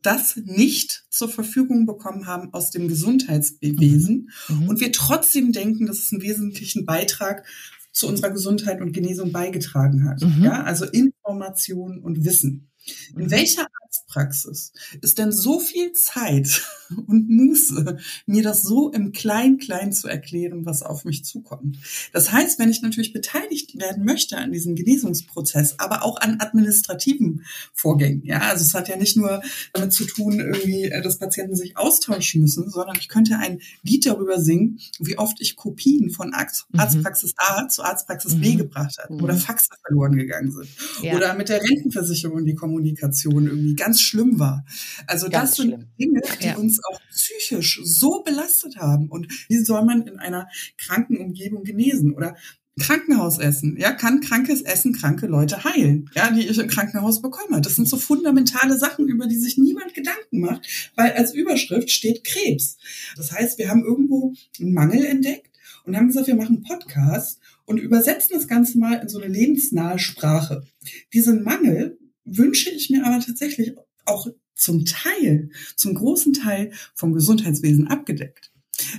[0.02, 4.68] das nicht zur Verfügung bekommen haben aus dem Gesundheitswesen mhm.
[4.68, 7.44] und wir trotzdem denken, dass es einen wesentlichen Beitrag
[7.92, 10.22] zu unserer Gesundheit und Genesung beigetragen hat.
[10.22, 10.44] Mhm.
[10.44, 12.69] Ja, also Information und Wissen.
[13.16, 13.30] In mhm.
[13.30, 16.62] welcher Arztpraxis ist denn so viel Zeit
[17.06, 21.78] und Muße, mir das so im Klein-Klein zu erklären, was auf mich zukommt?
[22.12, 27.44] Das heißt, wenn ich natürlich beteiligt werden möchte an diesem Genesungsprozess, aber auch an administrativen
[27.74, 31.56] Vorgängen, ja, also es hat ja nicht nur damit zu tun, irgendwie, äh, dass Patienten
[31.56, 36.28] sich austauschen müssen, sondern ich könnte ein Lied darüber singen, wie oft ich Kopien von
[36.28, 36.78] mhm.
[36.78, 38.58] Arztpraxis A zu Arztpraxis B mhm.
[38.58, 39.40] gebracht habe oder.
[39.40, 40.68] Faxe verloren gegangen sind
[41.02, 41.16] ja.
[41.16, 44.64] oder mit der Rentenversicherung die Kommunikation irgendwie ganz schlimm war.
[45.06, 45.86] Also ganz das sind schlimm.
[45.98, 46.56] Dinge, die ja.
[46.56, 49.08] uns auch psychisch so belastet haben.
[49.08, 52.14] Und wie soll man in einer kranken Umgebung genesen?
[52.14, 52.36] Oder
[52.78, 57.60] Krankenhausessen, ja, kann krankes Essen kranke Leute heilen, ja, die ich im Krankenhaus bekomme.
[57.60, 62.24] Das sind so fundamentale Sachen, über die sich niemand Gedanken macht, weil als Überschrift steht
[62.24, 62.78] Krebs.
[63.16, 65.50] Das heißt, wir haben irgendwo einen Mangel entdeckt
[65.84, 69.98] und haben gesagt, wir machen Podcast und übersetzen das Ganze mal in so eine lebensnahe
[69.98, 70.64] Sprache.
[71.12, 71.98] Diesen Mangel
[72.36, 73.72] wünsche ich mir aber tatsächlich
[74.06, 78.50] auch zum Teil, zum großen Teil vom Gesundheitswesen abgedeckt.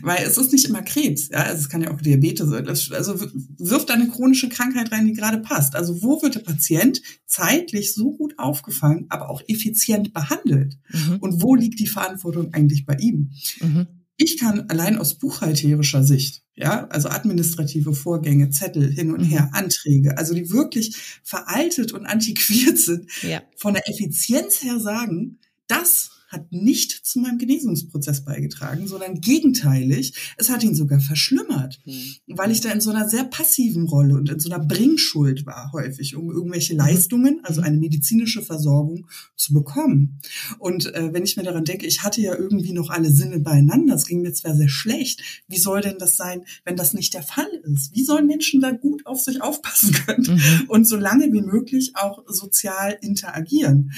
[0.02, 2.68] Weil es ist nicht immer Krebs, ja, also es kann ja auch Diabetes sein.
[2.68, 3.20] Also
[3.58, 5.76] wirft eine chronische Krankheit rein, die gerade passt.
[5.76, 10.78] Also wo wird der Patient zeitlich so gut aufgefangen, aber auch effizient behandelt?
[10.90, 11.18] Mhm.
[11.20, 13.32] Und wo liegt die Verantwortung eigentlich bei ihm?
[13.60, 13.88] Mhm.
[14.24, 19.54] Ich kann allein aus buchhalterischer Sicht, ja, also administrative Vorgänge, Zettel hin und her, mhm.
[19.54, 23.42] Anträge, also die wirklich veraltet und antiquiert sind, ja.
[23.58, 30.50] von der Effizienz her sagen, das hat nicht zu meinem Genesungsprozess beigetragen, sondern gegenteilig, es
[30.50, 32.16] hat ihn sogar verschlimmert, mhm.
[32.28, 35.72] weil ich da in so einer sehr passiven Rolle und in so einer Bringschuld war
[35.72, 36.76] häufig, um irgendwelche.
[36.82, 40.20] Leistungen, also eine medizinische Versorgung zu bekommen.
[40.58, 43.96] Und äh, wenn ich mir daran denke, ich hatte ja irgendwie noch alle Sinne beieinander,
[43.96, 47.24] es ging mir zwar sehr schlecht, wie soll denn das sein, wenn das nicht der
[47.24, 47.94] Fall ist?
[47.94, 50.70] Wie sollen Menschen da gut auf sich aufpassen können mhm.
[50.70, 53.92] und so lange wie möglich auch sozial interagieren?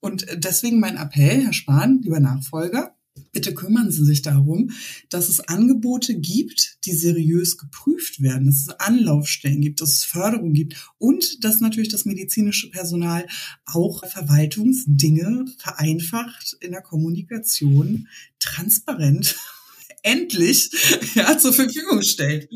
[0.00, 2.96] Und deswegen mein Appell, Herr Spahn, lieber Nachfolger,
[3.32, 4.70] bitte kümmern Sie sich darum,
[5.08, 10.52] dass es Angebote gibt, die seriös geprüft werden, dass es Anlaufstellen gibt, dass es Förderung
[10.52, 13.26] gibt und dass natürlich das medizinische Personal
[13.66, 18.08] auch Verwaltungsdinge vereinfacht in der Kommunikation
[18.38, 19.36] transparent
[20.02, 20.70] endlich
[21.14, 22.48] ja, zur Verfügung stellt.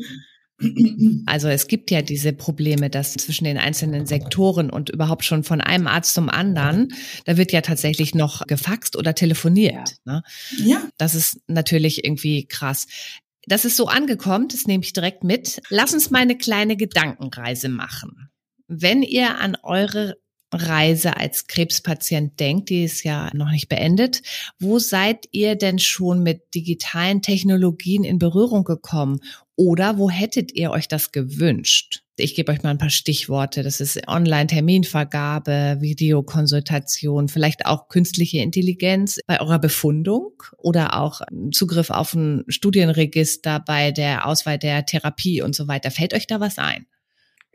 [1.25, 5.59] Also es gibt ja diese Probleme, dass zwischen den einzelnen Sektoren und überhaupt schon von
[5.59, 6.93] einem Arzt zum anderen,
[7.25, 9.95] da wird ja tatsächlich noch gefaxt oder telefoniert.
[10.05, 10.13] Ja.
[10.13, 10.23] Ne?
[10.57, 10.87] ja.
[10.97, 12.87] Das ist natürlich irgendwie krass.
[13.47, 15.61] Das ist so angekommen, das nehme ich direkt mit.
[15.69, 18.29] Lass uns mal eine kleine Gedankenreise machen.
[18.67, 20.17] Wenn ihr an eure
[20.51, 24.21] Reise als Krebspatient denkt, die ist ja noch nicht beendet.
[24.59, 29.19] Wo seid ihr denn schon mit digitalen Technologien in Berührung gekommen?
[29.55, 32.01] Oder wo hättet ihr euch das gewünscht?
[32.17, 33.61] Ich gebe euch mal ein paar Stichworte.
[33.61, 42.13] Das ist Online-Terminvergabe, Videokonsultation, vielleicht auch künstliche Intelligenz bei eurer Befundung oder auch Zugriff auf
[42.13, 45.91] ein Studienregister bei der Auswahl der Therapie und so weiter.
[45.91, 46.85] Fällt euch da was ein?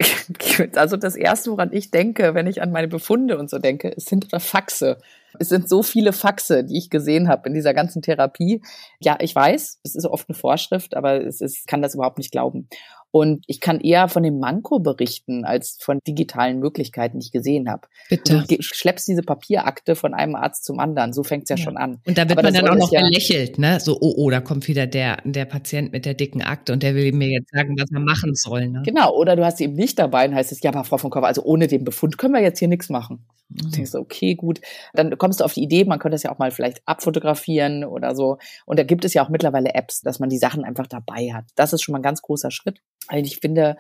[0.75, 4.05] Also das Erste, woran ich denke, wenn ich an meine Befunde und so denke, es
[4.05, 4.99] sind Faxe.
[5.39, 8.63] Es sind so viele Faxe, die ich gesehen habe in dieser ganzen Therapie.
[9.01, 12.33] Ja, ich weiß, es ist oft eine Vorschrift, aber es ist, kann das überhaupt nicht
[12.33, 12.69] glauben.
[13.13, 17.69] Und ich kann eher von dem Manko berichten, als von digitalen Möglichkeiten, die ich gesehen
[17.69, 17.89] habe.
[18.09, 18.45] Bitte.
[18.49, 21.13] Du schleppst diese Papierakte von einem Arzt zum anderen.
[21.13, 21.63] So fängt's ja, ja.
[21.63, 22.01] schon an.
[22.07, 23.81] Und da wird Aber man dann auch noch ja belächelt, ne?
[23.81, 26.95] So, oh, oh, da kommt wieder der, der Patient mit der dicken Akte und der
[26.95, 28.69] will mir jetzt sagen, was er machen soll.
[28.69, 28.83] Ne?
[28.85, 29.15] Genau.
[29.17, 31.25] Oder du hast sie eben nicht dabei und heißt es, ja, aber Frau von Kopf,
[31.25, 33.27] also ohne den Befund können wir jetzt hier nichts machen.
[33.51, 33.71] Mhm.
[33.73, 34.61] denkst du, okay, gut.
[34.95, 38.15] Dann kommst du auf die Idee, man könnte das ja auch mal vielleicht abfotografieren oder
[38.15, 38.39] so.
[38.67, 41.45] Und da gibt es ja auch mittlerweile Apps, dass man die Sachen einfach dabei hat.
[41.57, 42.81] Das ist schon mal ein ganz großer Schritt.
[43.09, 43.77] Also ich finde,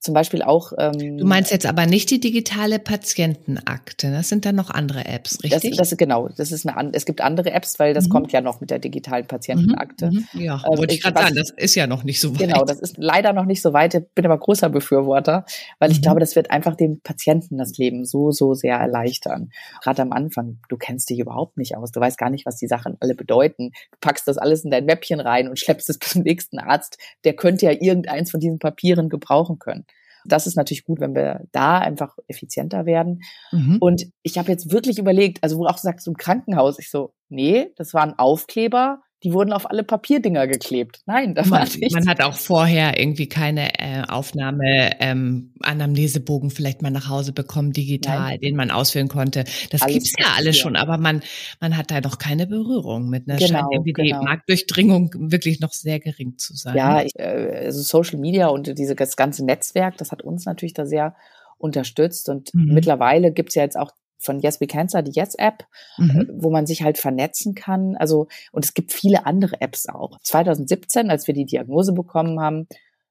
[0.00, 0.72] zum Beispiel auch.
[0.78, 4.12] Ähm, du meinst jetzt aber nicht die digitale Patientenakte.
[4.12, 5.76] Das sind dann noch andere Apps, richtig?
[5.76, 6.28] Das, das genau.
[6.28, 8.10] Das ist eine, es gibt andere Apps, weil das mhm.
[8.10, 10.10] kommt ja noch mit der digitalen Patientenakte.
[10.10, 10.26] Mhm.
[10.32, 10.40] mhm.
[10.40, 11.34] Ja, ähm, wollte ich gerade sagen.
[11.34, 12.38] Das ist ja noch nicht so weit.
[12.38, 13.94] Genau, das ist leider noch nicht so weit.
[13.94, 15.44] Ich bin aber großer Befürworter,
[15.80, 16.02] weil ich mhm.
[16.02, 19.50] glaube, das wird einfach dem Patienten das Leben so so sehr erleichtern.
[19.82, 21.90] Gerade am Anfang, du kennst dich überhaupt nicht aus.
[21.90, 23.72] Du weißt gar nicht, was die Sachen alle bedeuten.
[23.90, 26.98] Du packst das alles in dein Mäppchen rein und schleppst es bis zum nächsten Arzt.
[27.24, 29.86] Der könnte ja irgendeins von diesen Papieren gebrauchen können.
[30.24, 33.22] Das ist natürlich gut, wenn wir da einfach effizienter werden.
[33.52, 33.78] Mhm.
[33.80, 37.14] Und ich habe jetzt wirklich überlegt, also wo du auch sagst, im Krankenhaus, ich so,
[37.28, 41.00] nee, das war ein Aufkleber die wurden auf alle Papierdinger geklebt.
[41.06, 41.92] Nein, das man, war nicht.
[41.92, 47.72] Man hat auch vorher irgendwie keine äh, Aufnahme, ähm, Anamnesebogen vielleicht mal nach Hause bekommen,
[47.72, 48.40] digital, Nein.
[48.40, 49.44] den man ausfüllen konnte.
[49.70, 51.22] Das alles gibt's ja alles schon, aber man,
[51.60, 53.26] man hat da noch keine Berührung mit.
[53.26, 53.36] Ne?
[53.36, 54.20] Genau, Scheint irgendwie genau.
[54.20, 56.76] die Marktdurchdringung wirklich noch sehr gering zu sein.
[56.76, 60.74] Ja, ich, äh, also Social Media und diese, das ganze Netzwerk, das hat uns natürlich
[60.74, 61.16] da sehr
[61.58, 62.28] unterstützt.
[62.28, 62.72] Und mhm.
[62.74, 65.64] mittlerweile gibt's ja jetzt auch von Yes We Cancer, die Yes-App,
[65.96, 66.10] mhm.
[66.10, 67.96] Äh, wo man sich halt vernetzen kann.
[67.96, 70.18] Also, und es gibt viele andere Apps auch.
[70.22, 72.66] 2017, als wir die Diagnose bekommen haben,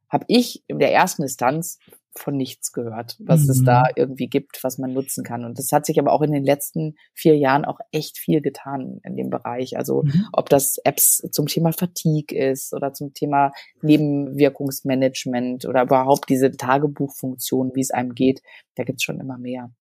[0.09, 1.79] habe ich in der ersten Instanz
[2.17, 3.49] von nichts gehört, was mhm.
[3.51, 3.93] es da mhm.
[3.95, 5.45] irgendwie gibt, was man nutzen kann.
[5.45, 8.99] Und das hat sich aber auch in den letzten vier Jahren auch echt viel getan
[9.03, 9.77] in dem Bereich.
[9.77, 10.27] Also mhm.
[10.33, 17.71] ob das Apps zum Thema Fatigue ist oder zum Thema Nebenwirkungsmanagement oder überhaupt diese Tagebuchfunktion,
[17.75, 18.41] wie es einem geht,
[18.75, 19.71] da gibt's schon immer mehr.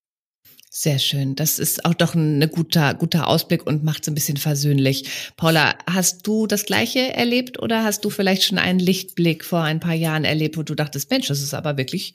[0.78, 1.34] Sehr schön.
[1.36, 5.08] Das ist auch doch ein ne guter, guter Ausblick und macht es ein bisschen versöhnlich.
[5.38, 9.80] Paula, hast du das Gleiche erlebt oder hast du vielleicht schon einen Lichtblick vor ein
[9.80, 12.12] paar Jahren erlebt, wo du dachtest, Mensch, das ist aber wirklich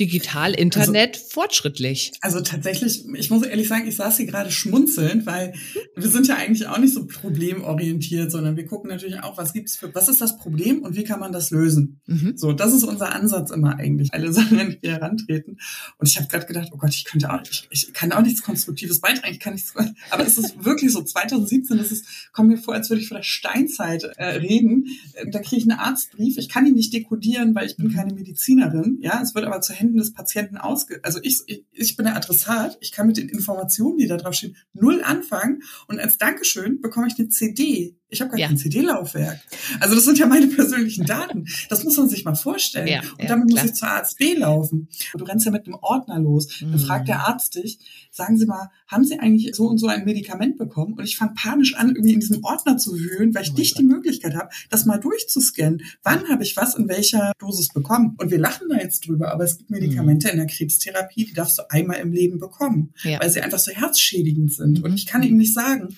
[0.00, 2.12] digital, Internet also, fortschrittlich.
[2.22, 5.52] Also tatsächlich, ich muss ehrlich sagen, ich saß hier gerade schmunzelnd, weil
[5.94, 9.76] wir sind ja eigentlich auch nicht so problemorientiert, sondern wir gucken natürlich auch, was gibt's
[9.76, 12.00] für, was ist das Problem und wie kann man das lösen?
[12.06, 12.32] Mhm.
[12.36, 15.58] So, das ist unser Ansatz immer eigentlich, alle Sachen, wenn wir herantreten.
[15.98, 18.42] Und ich habe gerade gedacht, oh Gott, ich könnte auch, ich, ich kann auch nichts
[18.42, 19.74] Konstruktives beitragen, ich kann nichts,
[20.10, 23.18] aber es ist wirklich so, 2017, das ist, kommt mir vor, als würde ich vor
[23.18, 24.86] der Steinzeit äh, reden.
[25.30, 28.98] Da kriege ich einen Arztbrief, ich kann ihn nicht dekodieren, weil ich bin keine Medizinerin,
[29.02, 31.00] ja, es wird aber zu Händen Händen des Patienten ausge...
[31.02, 34.34] Also ich, ich, ich bin der Adressat, ich kann mit den Informationen, die da drauf
[34.34, 35.62] stehen, null anfangen.
[35.88, 38.48] Und als Dankeschön bekomme ich eine CD ich habe gar ja.
[38.48, 39.40] kein CD-Laufwerk.
[39.78, 41.46] Also das sind ja meine persönlichen Daten.
[41.68, 42.88] Das muss man sich mal vorstellen.
[42.88, 44.88] Ja, und damit muss ich zur Arzt B laufen.
[45.14, 46.60] Du rennst ja mit einem Ordner los.
[46.60, 46.72] Mhm.
[46.72, 47.78] Dann fragt der Arzt dich,
[48.10, 50.94] sagen Sie mal, haben Sie eigentlich so und so ein Medikament bekommen?
[50.94, 53.74] Und ich fange panisch an, irgendwie in diesem Ordner zu wühlen, weil ich oh nicht
[53.74, 53.82] Gott.
[53.82, 55.82] die Möglichkeit habe, das mal durchzuscannen.
[56.02, 58.16] Wann habe ich was in welcher Dosis bekommen?
[58.18, 60.32] Und wir lachen da jetzt drüber, aber es gibt Medikamente mhm.
[60.32, 64.52] in der Krebstherapie, die darfst du einmal im Leben bekommen, weil sie einfach so herzschädigend
[64.52, 64.78] sind.
[64.78, 64.84] Mhm.
[64.84, 65.96] Und ich kann ihm nicht sagen,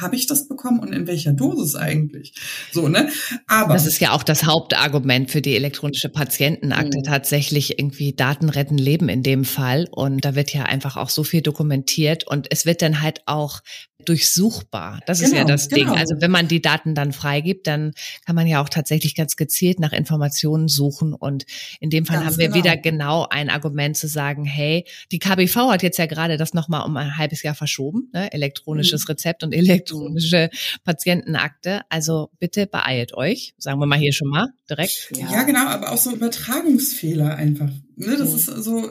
[0.00, 2.34] habe ich das bekommen und in welcher Dosis eigentlich?
[2.72, 3.08] So, ne?
[3.46, 3.74] Aber.
[3.74, 6.98] Das ist ja auch das Hauptargument für die elektronische Patientenakte.
[6.98, 7.02] Mhm.
[7.04, 9.88] Tatsächlich irgendwie Daten retten Leben in dem Fall.
[9.90, 13.60] Und da wird ja einfach auch so viel dokumentiert und es wird dann halt auch
[14.08, 15.00] durchsuchbar.
[15.06, 15.84] Das genau, ist ja genau, das Ding.
[15.86, 15.96] Genau.
[15.96, 17.92] Also wenn man die Daten dann freigibt, dann
[18.26, 21.14] kann man ja auch tatsächlich ganz gezielt nach Informationen suchen.
[21.14, 21.44] Und
[21.80, 22.58] in dem Fall ganz haben wir genau.
[22.58, 26.86] wieder genau ein Argument zu sagen, hey, die KBV hat jetzt ja gerade das nochmal
[26.86, 28.32] um ein halbes Jahr verschoben, ne?
[28.32, 29.12] elektronisches mhm.
[29.12, 30.50] Rezept und elektronische
[30.84, 31.82] Patientenakte.
[31.88, 35.10] Also bitte beeilt euch, sagen wir mal hier schon mal direkt.
[35.16, 37.70] Ja, ja genau, aber auch so Übertragungsfehler einfach.
[38.00, 38.90] Ne, das ist so,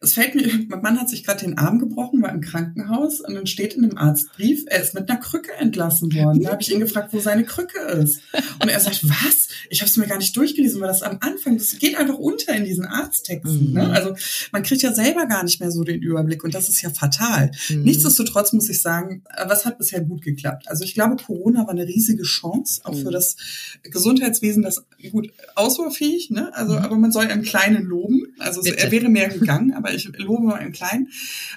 [0.00, 3.34] es fällt mir, mein Mann hat sich gerade den Arm gebrochen, war im Krankenhaus und
[3.34, 6.42] dann steht in dem Arztbrief, er ist mit einer Krücke entlassen worden.
[6.42, 8.22] Da habe ich ihn gefragt, wo seine Krücke ist.
[8.62, 9.48] Und er sagt, was?
[9.68, 12.54] Ich habe es mir gar nicht durchgelesen, weil das am Anfang, das geht einfach unter
[12.54, 13.68] in diesen Arzttexten.
[13.68, 13.74] Mhm.
[13.74, 13.90] Ne?
[13.90, 14.14] Also
[14.52, 17.50] man kriegt ja selber gar nicht mehr so den Überblick und das ist ja fatal.
[17.68, 17.82] Mhm.
[17.82, 20.66] Nichtsdestotrotz muss ich sagen, was hat bisher gut geklappt?
[20.66, 23.02] Also ich glaube, Corona war eine riesige Chance, auch mhm.
[23.02, 23.36] für das
[23.82, 26.54] Gesundheitswesen, das gut ausbaufähig, ne?
[26.54, 26.78] Also, mhm.
[26.78, 28.29] aber man soll im Kleinen loben.
[28.38, 31.08] Also es, er wäre mehr gegangen, aber ich lobe mal im Kleinen.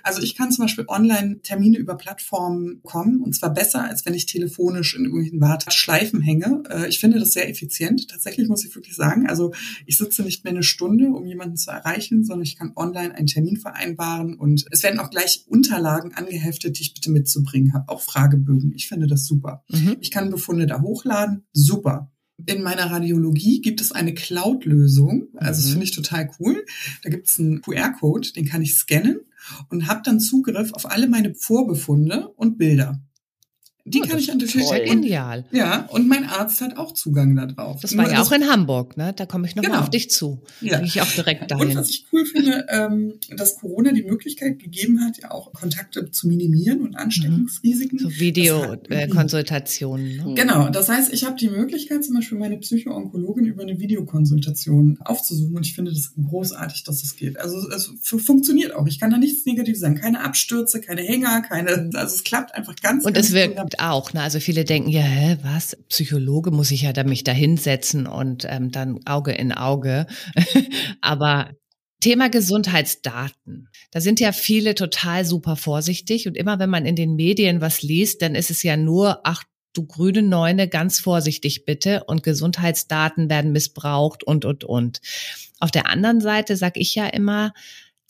[0.02, 4.14] Also ich kann zum Beispiel online Termine über Plattformen kommen und zwar besser, als wenn
[4.14, 6.64] ich telefonisch in irgendwelchen Warteschleifen hänge.
[6.70, 8.10] Äh, ich finde das sehr effizient.
[8.10, 9.28] Tatsächlich muss ich wirklich sagen.
[9.28, 9.54] Also
[9.86, 13.28] ich sitze nicht mehr eine Stunde, um jemanden zu erreichen, sondern ich kann online einen
[13.28, 17.90] Termin vereinbaren und es werden auch gleich Unterlagen angeheftet, die ich bitte mitzubringen habe.
[17.90, 18.74] Auch Fragebögen.
[18.76, 19.64] Ich finde das super.
[19.70, 19.98] Mhm.
[20.00, 21.46] Ich kann Befunde da hochladen.
[21.52, 22.13] Super
[22.46, 25.28] in meiner Radiologie gibt es eine Cloud-Lösung.
[25.36, 25.72] Also das mhm.
[25.72, 26.66] finde ich total cool.
[27.04, 29.20] Da gibt es einen QR-Code, den kann ich scannen
[29.70, 33.02] und habe dann Zugriff auf alle meine Vorbefunde und Bilder.
[33.86, 34.70] Die oh, kann ich an der Tisch.
[34.70, 35.44] genial.
[35.52, 37.82] Ja, und mein Arzt hat auch Zugang darauf.
[37.82, 39.12] Das war Nur ja auch in Hamburg, ne?
[39.14, 39.84] Da komme ich nochmal genau.
[39.84, 40.42] auf dich zu.
[40.62, 40.82] Ja.
[40.82, 41.72] ich auch direkt dahin.
[41.72, 46.10] Und was ich cool finde, ähm, dass Corona die Möglichkeit gegeben hat, ja auch Kontakte
[46.12, 48.00] zu minimieren und Ansteckungsrisiken.
[48.00, 50.12] So Videokonsultationen.
[50.12, 50.34] Äh, ne?
[50.34, 55.58] Genau, das heißt, ich habe die Möglichkeit, zum Beispiel meine Psychoonkologin über eine Videokonsultation aufzusuchen
[55.58, 57.38] und ich finde das großartig, dass das geht.
[57.38, 58.88] Also es funktioniert auch.
[58.88, 59.96] Ich kann da nichts Negatives sagen.
[59.96, 64.14] Keine Abstürze, keine Hänger, keine, also es klappt einfach ganz, und ganz es wirkt auch.
[64.14, 64.22] Ne?
[64.22, 65.78] Also viele denken, ja, hä, was?
[65.90, 70.08] Psychologe muss ich ja da mich da hinsetzen und ähm, dann Auge in Auge.
[71.02, 71.52] Aber
[72.00, 73.70] Thema Gesundheitsdaten.
[73.92, 77.82] Da sind ja viele total super vorsichtig und immer wenn man in den Medien was
[77.82, 83.30] liest, dann ist es ja nur, ach du grüne Neune, ganz vorsichtig bitte und Gesundheitsdaten
[83.30, 85.02] werden missbraucht und, und, und.
[85.60, 87.54] Auf der anderen Seite sage ich ja immer,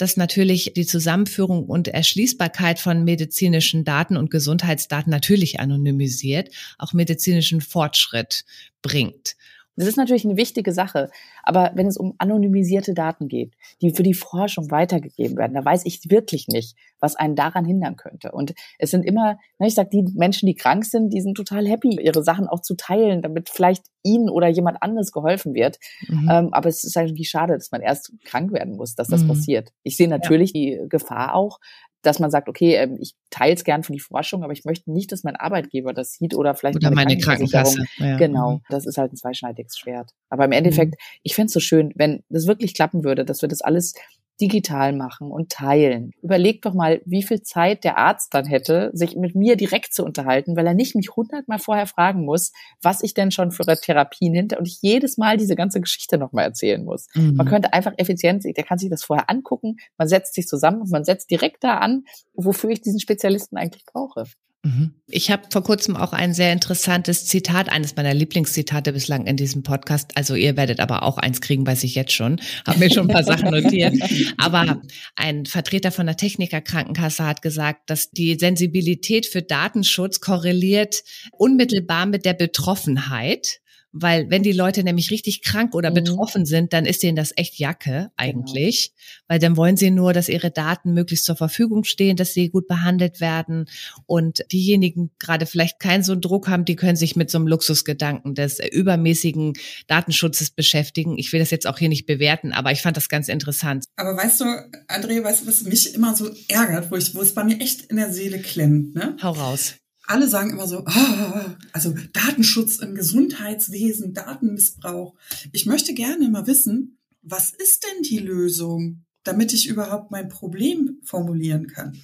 [0.04, 7.62] dass natürlich die Zusammenführung und Erschließbarkeit von medizinischen Daten und Gesundheitsdaten natürlich anonymisiert, auch medizinischen
[7.62, 8.44] Fortschritt
[8.82, 9.38] bringt.
[9.76, 11.10] Das ist natürlich eine wichtige Sache.
[11.42, 15.86] Aber wenn es um anonymisierte Daten geht, die für die Forschung weitergegeben werden, da weiß
[15.86, 18.32] ich wirklich nicht, was einen daran hindern könnte.
[18.32, 21.68] Und es sind immer, ne, ich sag, die Menschen, die krank sind, die sind total
[21.68, 25.80] happy, ihre Sachen auch zu teilen, damit vielleicht ihnen oder jemand anderes geholfen wird.
[26.08, 26.30] Mhm.
[26.32, 29.30] Ähm, aber es ist eigentlich schade, dass man erst krank werden muss, dass das mhm.
[29.30, 29.74] passiert.
[29.84, 30.84] Ich sehe natürlich ja.
[30.84, 31.60] die Gefahr auch,
[32.04, 34.92] dass man sagt, okay, ähm, ich teile es gern für die Forschung, aber ich möchte
[34.92, 37.84] nicht, dass mein Arbeitgeber das sieht oder vielleicht oder meine, meine Krankenkasse.
[37.98, 38.18] Ja.
[38.18, 38.62] Genau, mhm.
[38.70, 40.12] das ist halt ein zweischneidiges Schwert.
[40.30, 41.20] Aber im Endeffekt, mhm.
[41.24, 43.94] ich fände es so schön, wenn das wirklich klappen würde, dass wir das alles
[44.42, 46.12] digital machen und teilen.
[46.22, 50.04] Überleg doch mal, wie viel Zeit der Arzt dann hätte, sich mit mir direkt zu
[50.04, 54.34] unterhalten, weil er nicht mich hundertmal vorher fragen muss, was ich denn schon für Therapien
[54.34, 57.08] hinter und ich jedes Mal diese ganze Geschichte nochmal erzählen muss.
[57.14, 57.36] Mhm.
[57.36, 60.92] Man könnte einfach effizient, der kann sich das vorher angucken, man setzt sich zusammen und
[60.92, 64.26] man setzt direkt da an, wofür ich diesen Spezialisten eigentlich brauche.
[64.64, 64.94] Mhm.
[65.08, 69.62] Ich habe vor kurzem auch ein sehr interessantes Zitat, eines meiner Lieblingszitate bislang in diesem
[69.62, 70.16] Podcast.
[70.16, 72.40] Also ihr werdet aber auch eins kriegen, weiß ich jetzt schon.
[72.66, 73.96] Habe mir schon ein paar Sachen notiert.
[74.38, 74.82] Aber
[75.18, 82.06] ein Vertreter von der Techniker Krankenkasse hat gesagt, dass die Sensibilität für Datenschutz korreliert unmittelbar
[82.06, 83.60] mit der Betroffenheit
[83.94, 85.96] weil wenn die Leute nämlich richtig krank oder mhm.
[85.96, 88.12] betroffen sind, dann ist denen das echt Jacke genau.
[88.18, 89.24] eigentlich, genau.
[89.28, 92.68] weil dann wollen sie nur, dass ihre Daten möglichst zur Verfügung stehen, dass sie gut
[92.68, 93.66] behandelt werden
[94.08, 97.48] und diejenigen gerade vielleicht keinen so einen Druck haben, die können sich mit so einem
[97.48, 99.54] Luxusgedanken des übermäßigen
[99.88, 101.18] Datenschutzes beschäftigen.
[101.20, 103.86] Ich will das jetzt auch hier nicht bewerten, aber ich fand das ganz interessant.
[103.96, 104.46] Aber weißt du,
[104.88, 107.84] André, weißt du, was mich immer so ärgert, wo ich, wo es bei mir echt
[107.84, 109.16] in der Seele klemmt, ne?
[109.22, 115.16] Hau raus alle sagen immer so, oh, also Datenschutz im Gesundheitswesen, Datenmissbrauch.
[115.52, 120.98] Ich möchte gerne mal wissen, was ist denn die Lösung, damit ich überhaupt mein Problem
[121.04, 121.98] formulieren kann?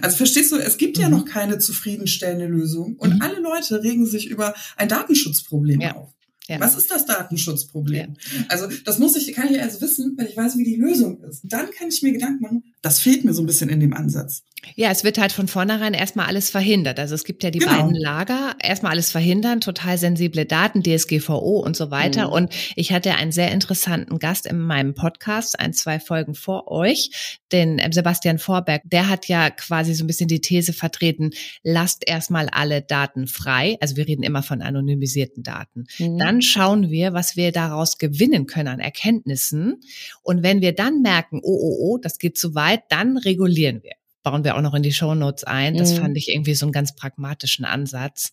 [0.00, 1.02] Also verstehst du, es gibt mhm.
[1.02, 3.22] ja noch keine zufriedenstellende Lösung und mhm.
[3.22, 5.96] alle Leute regen sich über ein Datenschutzproblem ja.
[5.96, 6.14] auf.
[6.48, 6.58] Ja.
[6.58, 8.14] Was ist das Datenschutzproblem?
[8.16, 8.44] Ja.
[8.48, 11.42] Also das muss ich, kann ich also wissen, wenn ich weiß, wie die Lösung ist.
[11.44, 12.69] Dann kann ich mir Gedanken machen.
[12.82, 14.44] Das fehlt mir so ein bisschen in dem Ansatz.
[14.76, 16.98] Ja, es wird halt von vornherein erstmal alles verhindert.
[16.98, 17.72] Also es gibt ja die genau.
[17.72, 22.28] beiden Lager, erstmal alles verhindern, total sensible Daten, DSGVO und so weiter.
[22.28, 22.32] Mhm.
[22.32, 27.38] Und ich hatte einen sehr interessanten Gast in meinem Podcast, ein, zwei Folgen vor euch,
[27.52, 28.82] den ähm, Sebastian Vorberg.
[28.84, 31.30] Der hat ja quasi so ein bisschen die These vertreten,
[31.62, 33.76] lasst erstmal alle Daten frei.
[33.80, 35.86] Also wir reden immer von anonymisierten Daten.
[35.98, 36.18] Mhm.
[36.18, 39.80] Dann schauen wir, was wir daraus gewinnen können an Erkenntnissen.
[40.22, 43.92] Und wenn wir dann merken, oh, oh, oh, das geht zu weit, dann regulieren wir
[44.22, 45.76] bauen wir auch noch in die Show Notes ein.
[45.76, 45.98] Das mhm.
[45.98, 48.32] fand ich irgendwie so einen ganz pragmatischen Ansatz.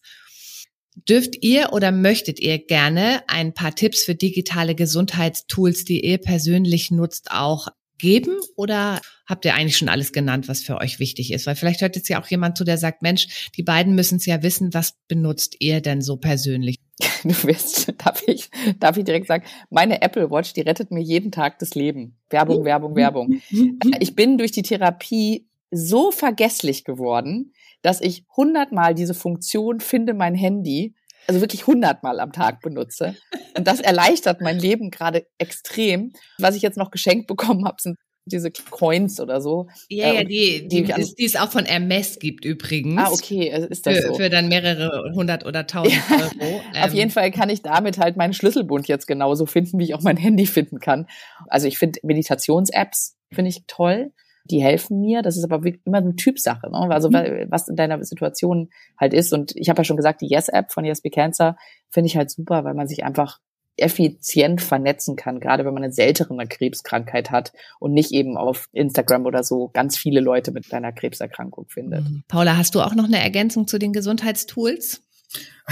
[1.08, 6.90] Dürft ihr oder möchtet ihr gerne ein paar Tipps für digitale Gesundheitstools, die ihr persönlich
[6.90, 7.68] nutzt, auch
[8.00, 11.46] geben oder habt ihr eigentlich schon alles genannt, was für euch wichtig ist?
[11.46, 14.26] Weil vielleicht hört jetzt ja auch jemand zu, der sagt, Mensch, die beiden müssen es
[14.26, 16.78] ja wissen, was benutzt ihr denn so persönlich?
[17.24, 21.32] Du wirst, darf ich, darf ich direkt sagen, meine Apple Watch, die rettet mir jeden
[21.32, 22.18] Tag das Leben.
[22.30, 23.42] Werbung, Werbung, Werbung.
[24.00, 30.36] Ich bin durch die Therapie so vergesslich geworden, dass ich hundertmal diese Funktion finde mein
[30.36, 30.96] Handy,
[31.28, 33.16] also wirklich hundertmal am Tag benutze.
[33.56, 36.14] Und das erleichtert mein Leben gerade extrem.
[36.40, 37.98] Was ich jetzt noch geschenkt bekommen habe, sind
[38.28, 39.68] diese Coins oder so.
[39.90, 42.98] Ja, ja, äh, die, die, die, die, die es auch von Hermes gibt übrigens.
[42.98, 44.14] Ah, okay, ist das für, so?
[44.16, 46.18] Für dann mehrere hundert oder tausend ja.
[46.18, 46.62] Euro.
[46.74, 46.84] Ähm.
[46.84, 50.02] Auf jeden Fall kann ich damit halt meinen Schlüsselbund jetzt genauso finden, wie ich auch
[50.02, 51.08] mein Handy finden kann.
[51.48, 54.12] Also ich finde Meditations-Apps finde ich toll
[54.50, 55.22] die helfen mir.
[55.22, 56.88] Das ist aber immer eine Typsache, ne?
[56.90, 57.48] also mhm.
[57.50, 59.34] was in deiner Situation halt ist.
[59.34, 61.58] Und ich habe ja schon gesagt, die Yes-App von Yes Be Cancer
[61.90, 63.40] finde ich halt super, weil man sich einfach
[63.78, 69.26] effizient vernetzen kann, gerade wenn man eine seltene Krebskrankheit hat und nicht eben auf Instagram
[69.26, 72.04] oder so ganz viele Leute mit deiner Krebserkrankung findet.
[72.04, 72.24] Mhm.
[72.28, 75.02] Paula, hast du auch noch eine Ergänzung zu den Gesundheitstools?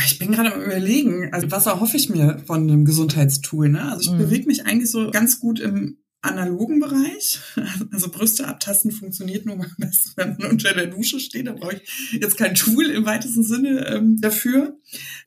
[0.05, 3.69] Ich bin gerade am überlegen, also was erhoffe ich mir von einem Gesundheitstool?
[3.69, 3.81] Ne?
[3.81, 4.17] Also ich mhm.
[4.23, 7.39] bewege mich eigentlich so ganz gut im analogen Bereich.
[7.91, 11.47] Also Brüste abtasten funktioniert nur mal besten, wenn man unter der Dusche steht.
[11.47, 14.77] Da brauche ich jetzt kein Tool im weitesten Sinne ähm, dafür.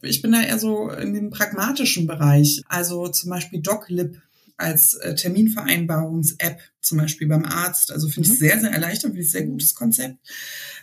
[0.02, 2.62] Ich bin da eher so in dem pragmatischen Bereich.
[2.68, 4.20] Also zum Beispiel DocLib
[4.58, 6.58] als äh, Terminvereinbarungs-App
[6.88, 7.92] zum Beispiel beim Arzt.
[7.92, 8.38] Also finde ich mhm.
[8.38, 10.16] sehr, sehr erleichternd, finde ich sehr gutes Konzept.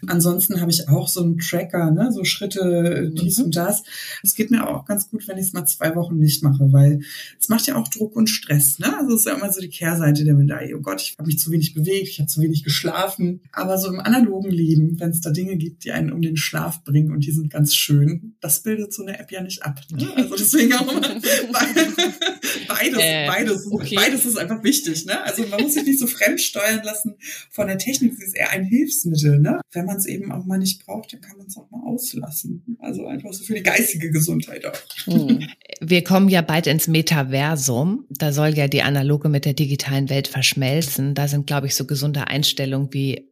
[0.07, 3.45] Ansonsten habe ich auch so einen Tracker, ne, so Schritte, dies mhm.
[3.45, 3.83] und das.
[4.23, 7.01] Es geht mir auch ganz gut, wenn ich es mal zwei Wochen nicht mache, weil
[7.39, 8.79] es macht ja auch Druck und Stress.
[8.79, 8.97] Ne?
[8.97, 10.77] Also es ist ja immer so die Kehrseite der Medaille.
[10.77, 13.41] Oh Gott, ich habe mich zu wenig bewegt, ich habe zu wenig geschlafen.
[13.51, 16.83] Aber so im analogen Leben, wenn es da Dinge gibt, die einen um den Schlaf
[16.83, 19.81] bringen und die sind ganz schön, das bildet so eine App ja nicht ab.
[19.91, 20.11] Ne?
[20.15, 21.01] Also deswegen auch immer
[22.67, 23.95] beides, äh, beides, okay.
[23.95, 25.05] beides ist einfach wichtig.
[25.05, 25.21] Ne?
[25.23, 27.15] Also man muss sich nicht so fremd steuern lassen
[27.51, 28.15] von der Technik.
[28.15, 29.39] Sie ist eher ein Hilfsmittel.
[29.39, 29.59] Ne?
[29.71, 32.77] Wenn man es eben auch mal nicht braucht, dann kann man es auch mal auslassen.
[32.79, 34.77] Also einfach so für die geistige Gesundheit auch.
[35.05, 35.47] Hm.
[35.81, 38.05] Wir kommen ja bald ins Metaversum.
[38.09, 41.13] Da soll ja die analoge mit der digitalen Welt verschmelzen.
[41.15, 43.29] Da sind, glaube ich, so gesunde Einstellungen wie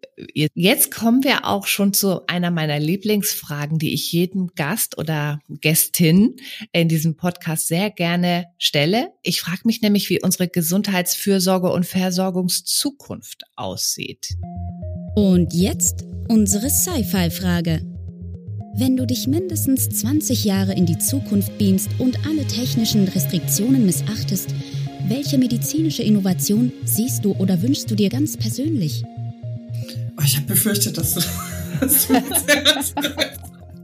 [0.53, 6.35] Jetzt kommen wir auch schon zu einer meiner Lieblingsfragen, die ich jedem Gast oder Gästin
[6.71, 9.09] in diesem Podcast sehr gerne stelle.
[9.23, 14.35] Ich frage mich nämlich, wie unsere Gesundheitsfürsorge und Versorgungszukunft aussieht.
[15.15, 17.81] Und jetzt unsere Sci-Fi-Frage.
[18.75, 24.49] Wenn du dich mindestens 20 Jahre in die Zukunft beamst und alle technischen Restriktionen missachtest,
[25.07, 29.03] welche medizinische Innovation siehst du oder wünschst du dir ganz persönlich?
[30.17, 31.21] Oh, ich habe befürchtet, dass du,
[31.81, 32.13] dass du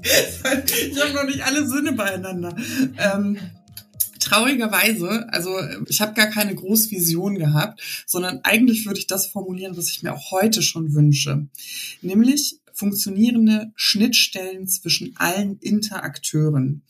[0.02, 2.56] Ich habe noch nicht alle Sinne beieinander.
[2.98, 3.38] Ähm,
[4.20, 5.52] traurigerweise, also
[5.88, 10.14] ich habe gar keine Großvision gehabt, sondern eigentlich würde ich das formulieren, was ich mir
[10.14, 11.48] auch heute schon wünsche.
[12.02, 16.82] Nämlich funktionierende Schnittstellen zwischen allen Interakteuren.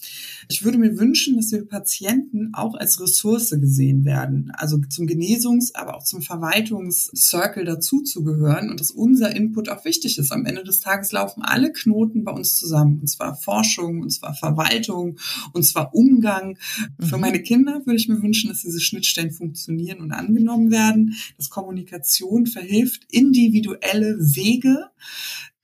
[0.47, 5.73] Ich würde mir wünschen, dass wir Patienten auch als Ressource gesehen werden, also zum Genesungs-,
[5.73, 10.31] aber auch zum Verwaltungscircle dazuzugehören und dass unser Input auch wichtig ist.
[10.31, 14.35] Am Ende des Tages laufen alle Knoten bei uns zusammen, und zwar Forschung, und zwar
[14.35, 15.17] Verwaltung,
[15.53, 16.57] und zwar Umgang.
[16.99, 17.05] Mhm.
[17.05, 21.49] Für meine Kinder würde ich mir wünschen, dass diese Schnittstellen funktionieren und angenommen werden, dass
[21.49, 24.85] Kommunikation verhilft, individuelle Wege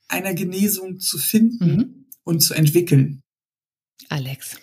[0.07, 2.05] einer Genesung zu finden mhm.
[2.23, 3.21] und zu entwickeln.
[4.09, 4.57] Alex.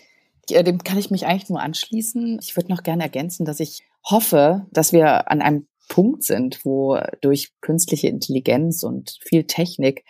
[0.48, 2.38] Dem kann ich mich eigentlich nur anschließen.
[2.42, 6.98] Ich würde noch gerne ergänzen, dass ich hoffe, dass wir an einem Punkt sind, wo
[7.20, 10.04] durch künstliche Intelligenz und viel Technik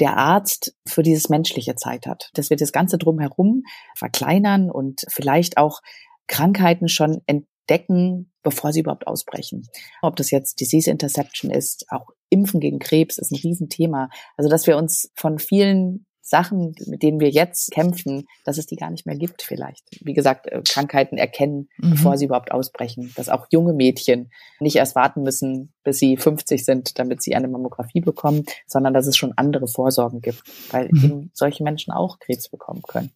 [0.00, 2.30] der Arzt für dieses menschliche Zeit hat.
[2.34, 3.64] Dass wir das Ganze drumherum
[3.96, 5.80] verkleinern und vielleicht auch
[6.26, 9.66] Krankheiten schon entdecken, bevor sie überhaupt ausbrechen.
[10.02, 14.08] Ob das jetzt Disease Interception ist, auch Impfen gegen Krebs ist ein Riesenthema.
[14.36, 18.76] Also, dass wir uns von vielen Sachen, mit denen wir jetzt kämpfen, dass es die
[18.76, 19.84] gar nicht mehr gibt vielleicht.
[20.02, 21.90] Wie gesagt, äh, Krankheiten erkennen, mhm.
[21.90, 23.12] bevor sie überhaupt ausbrechen.
[23.16, 24.30] Dass auch junge Mädchen
[24.60, 29.06] nicht erst warten müssen, bis sie 50 sind, damit sie eine Mammographie bekommen, sondern dass
[29.06, 31.04] es schon andere Vorsorgen gibt, weil mhm.
[31.04, 33.10] eben solche Menschen auch Krebs bekommen können.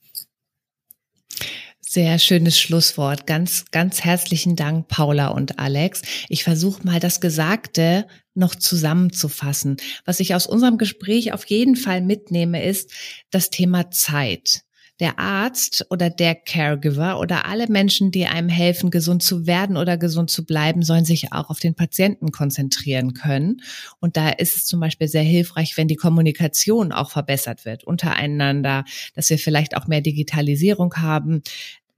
[1.94, 3.26] Sehr schönes Schlusswort.
[3.26, 6.00] Ganz, ganz herzlichen Dank, Paula und Alex.
[6.30, 9.76] Ich versuche mal das Gesagte noch zusammenzufassen.
[10.06, 12.94] Was ich aus unserem Gespräch auf jeden Fall mitnehme, ist
[13.30, 14.62] das Thema Zeit.
[15.00, 19.98] Der Arzt oder der Caregiver oder alle Menschen, die einem helfen, gesund zu werden oder
[19.98, 23.62] gesund zu bleiben, sollen sich auch auf den Patienten konzentrieren können.
[24.00, 28.84] Und da ist es zum Beispiel sehr hilfreich, wenn die Kommunikation auch verbessert wird untereinander,
[29.14, 31.42] dass wir vielleicht auch mehr Digitalisierung haben,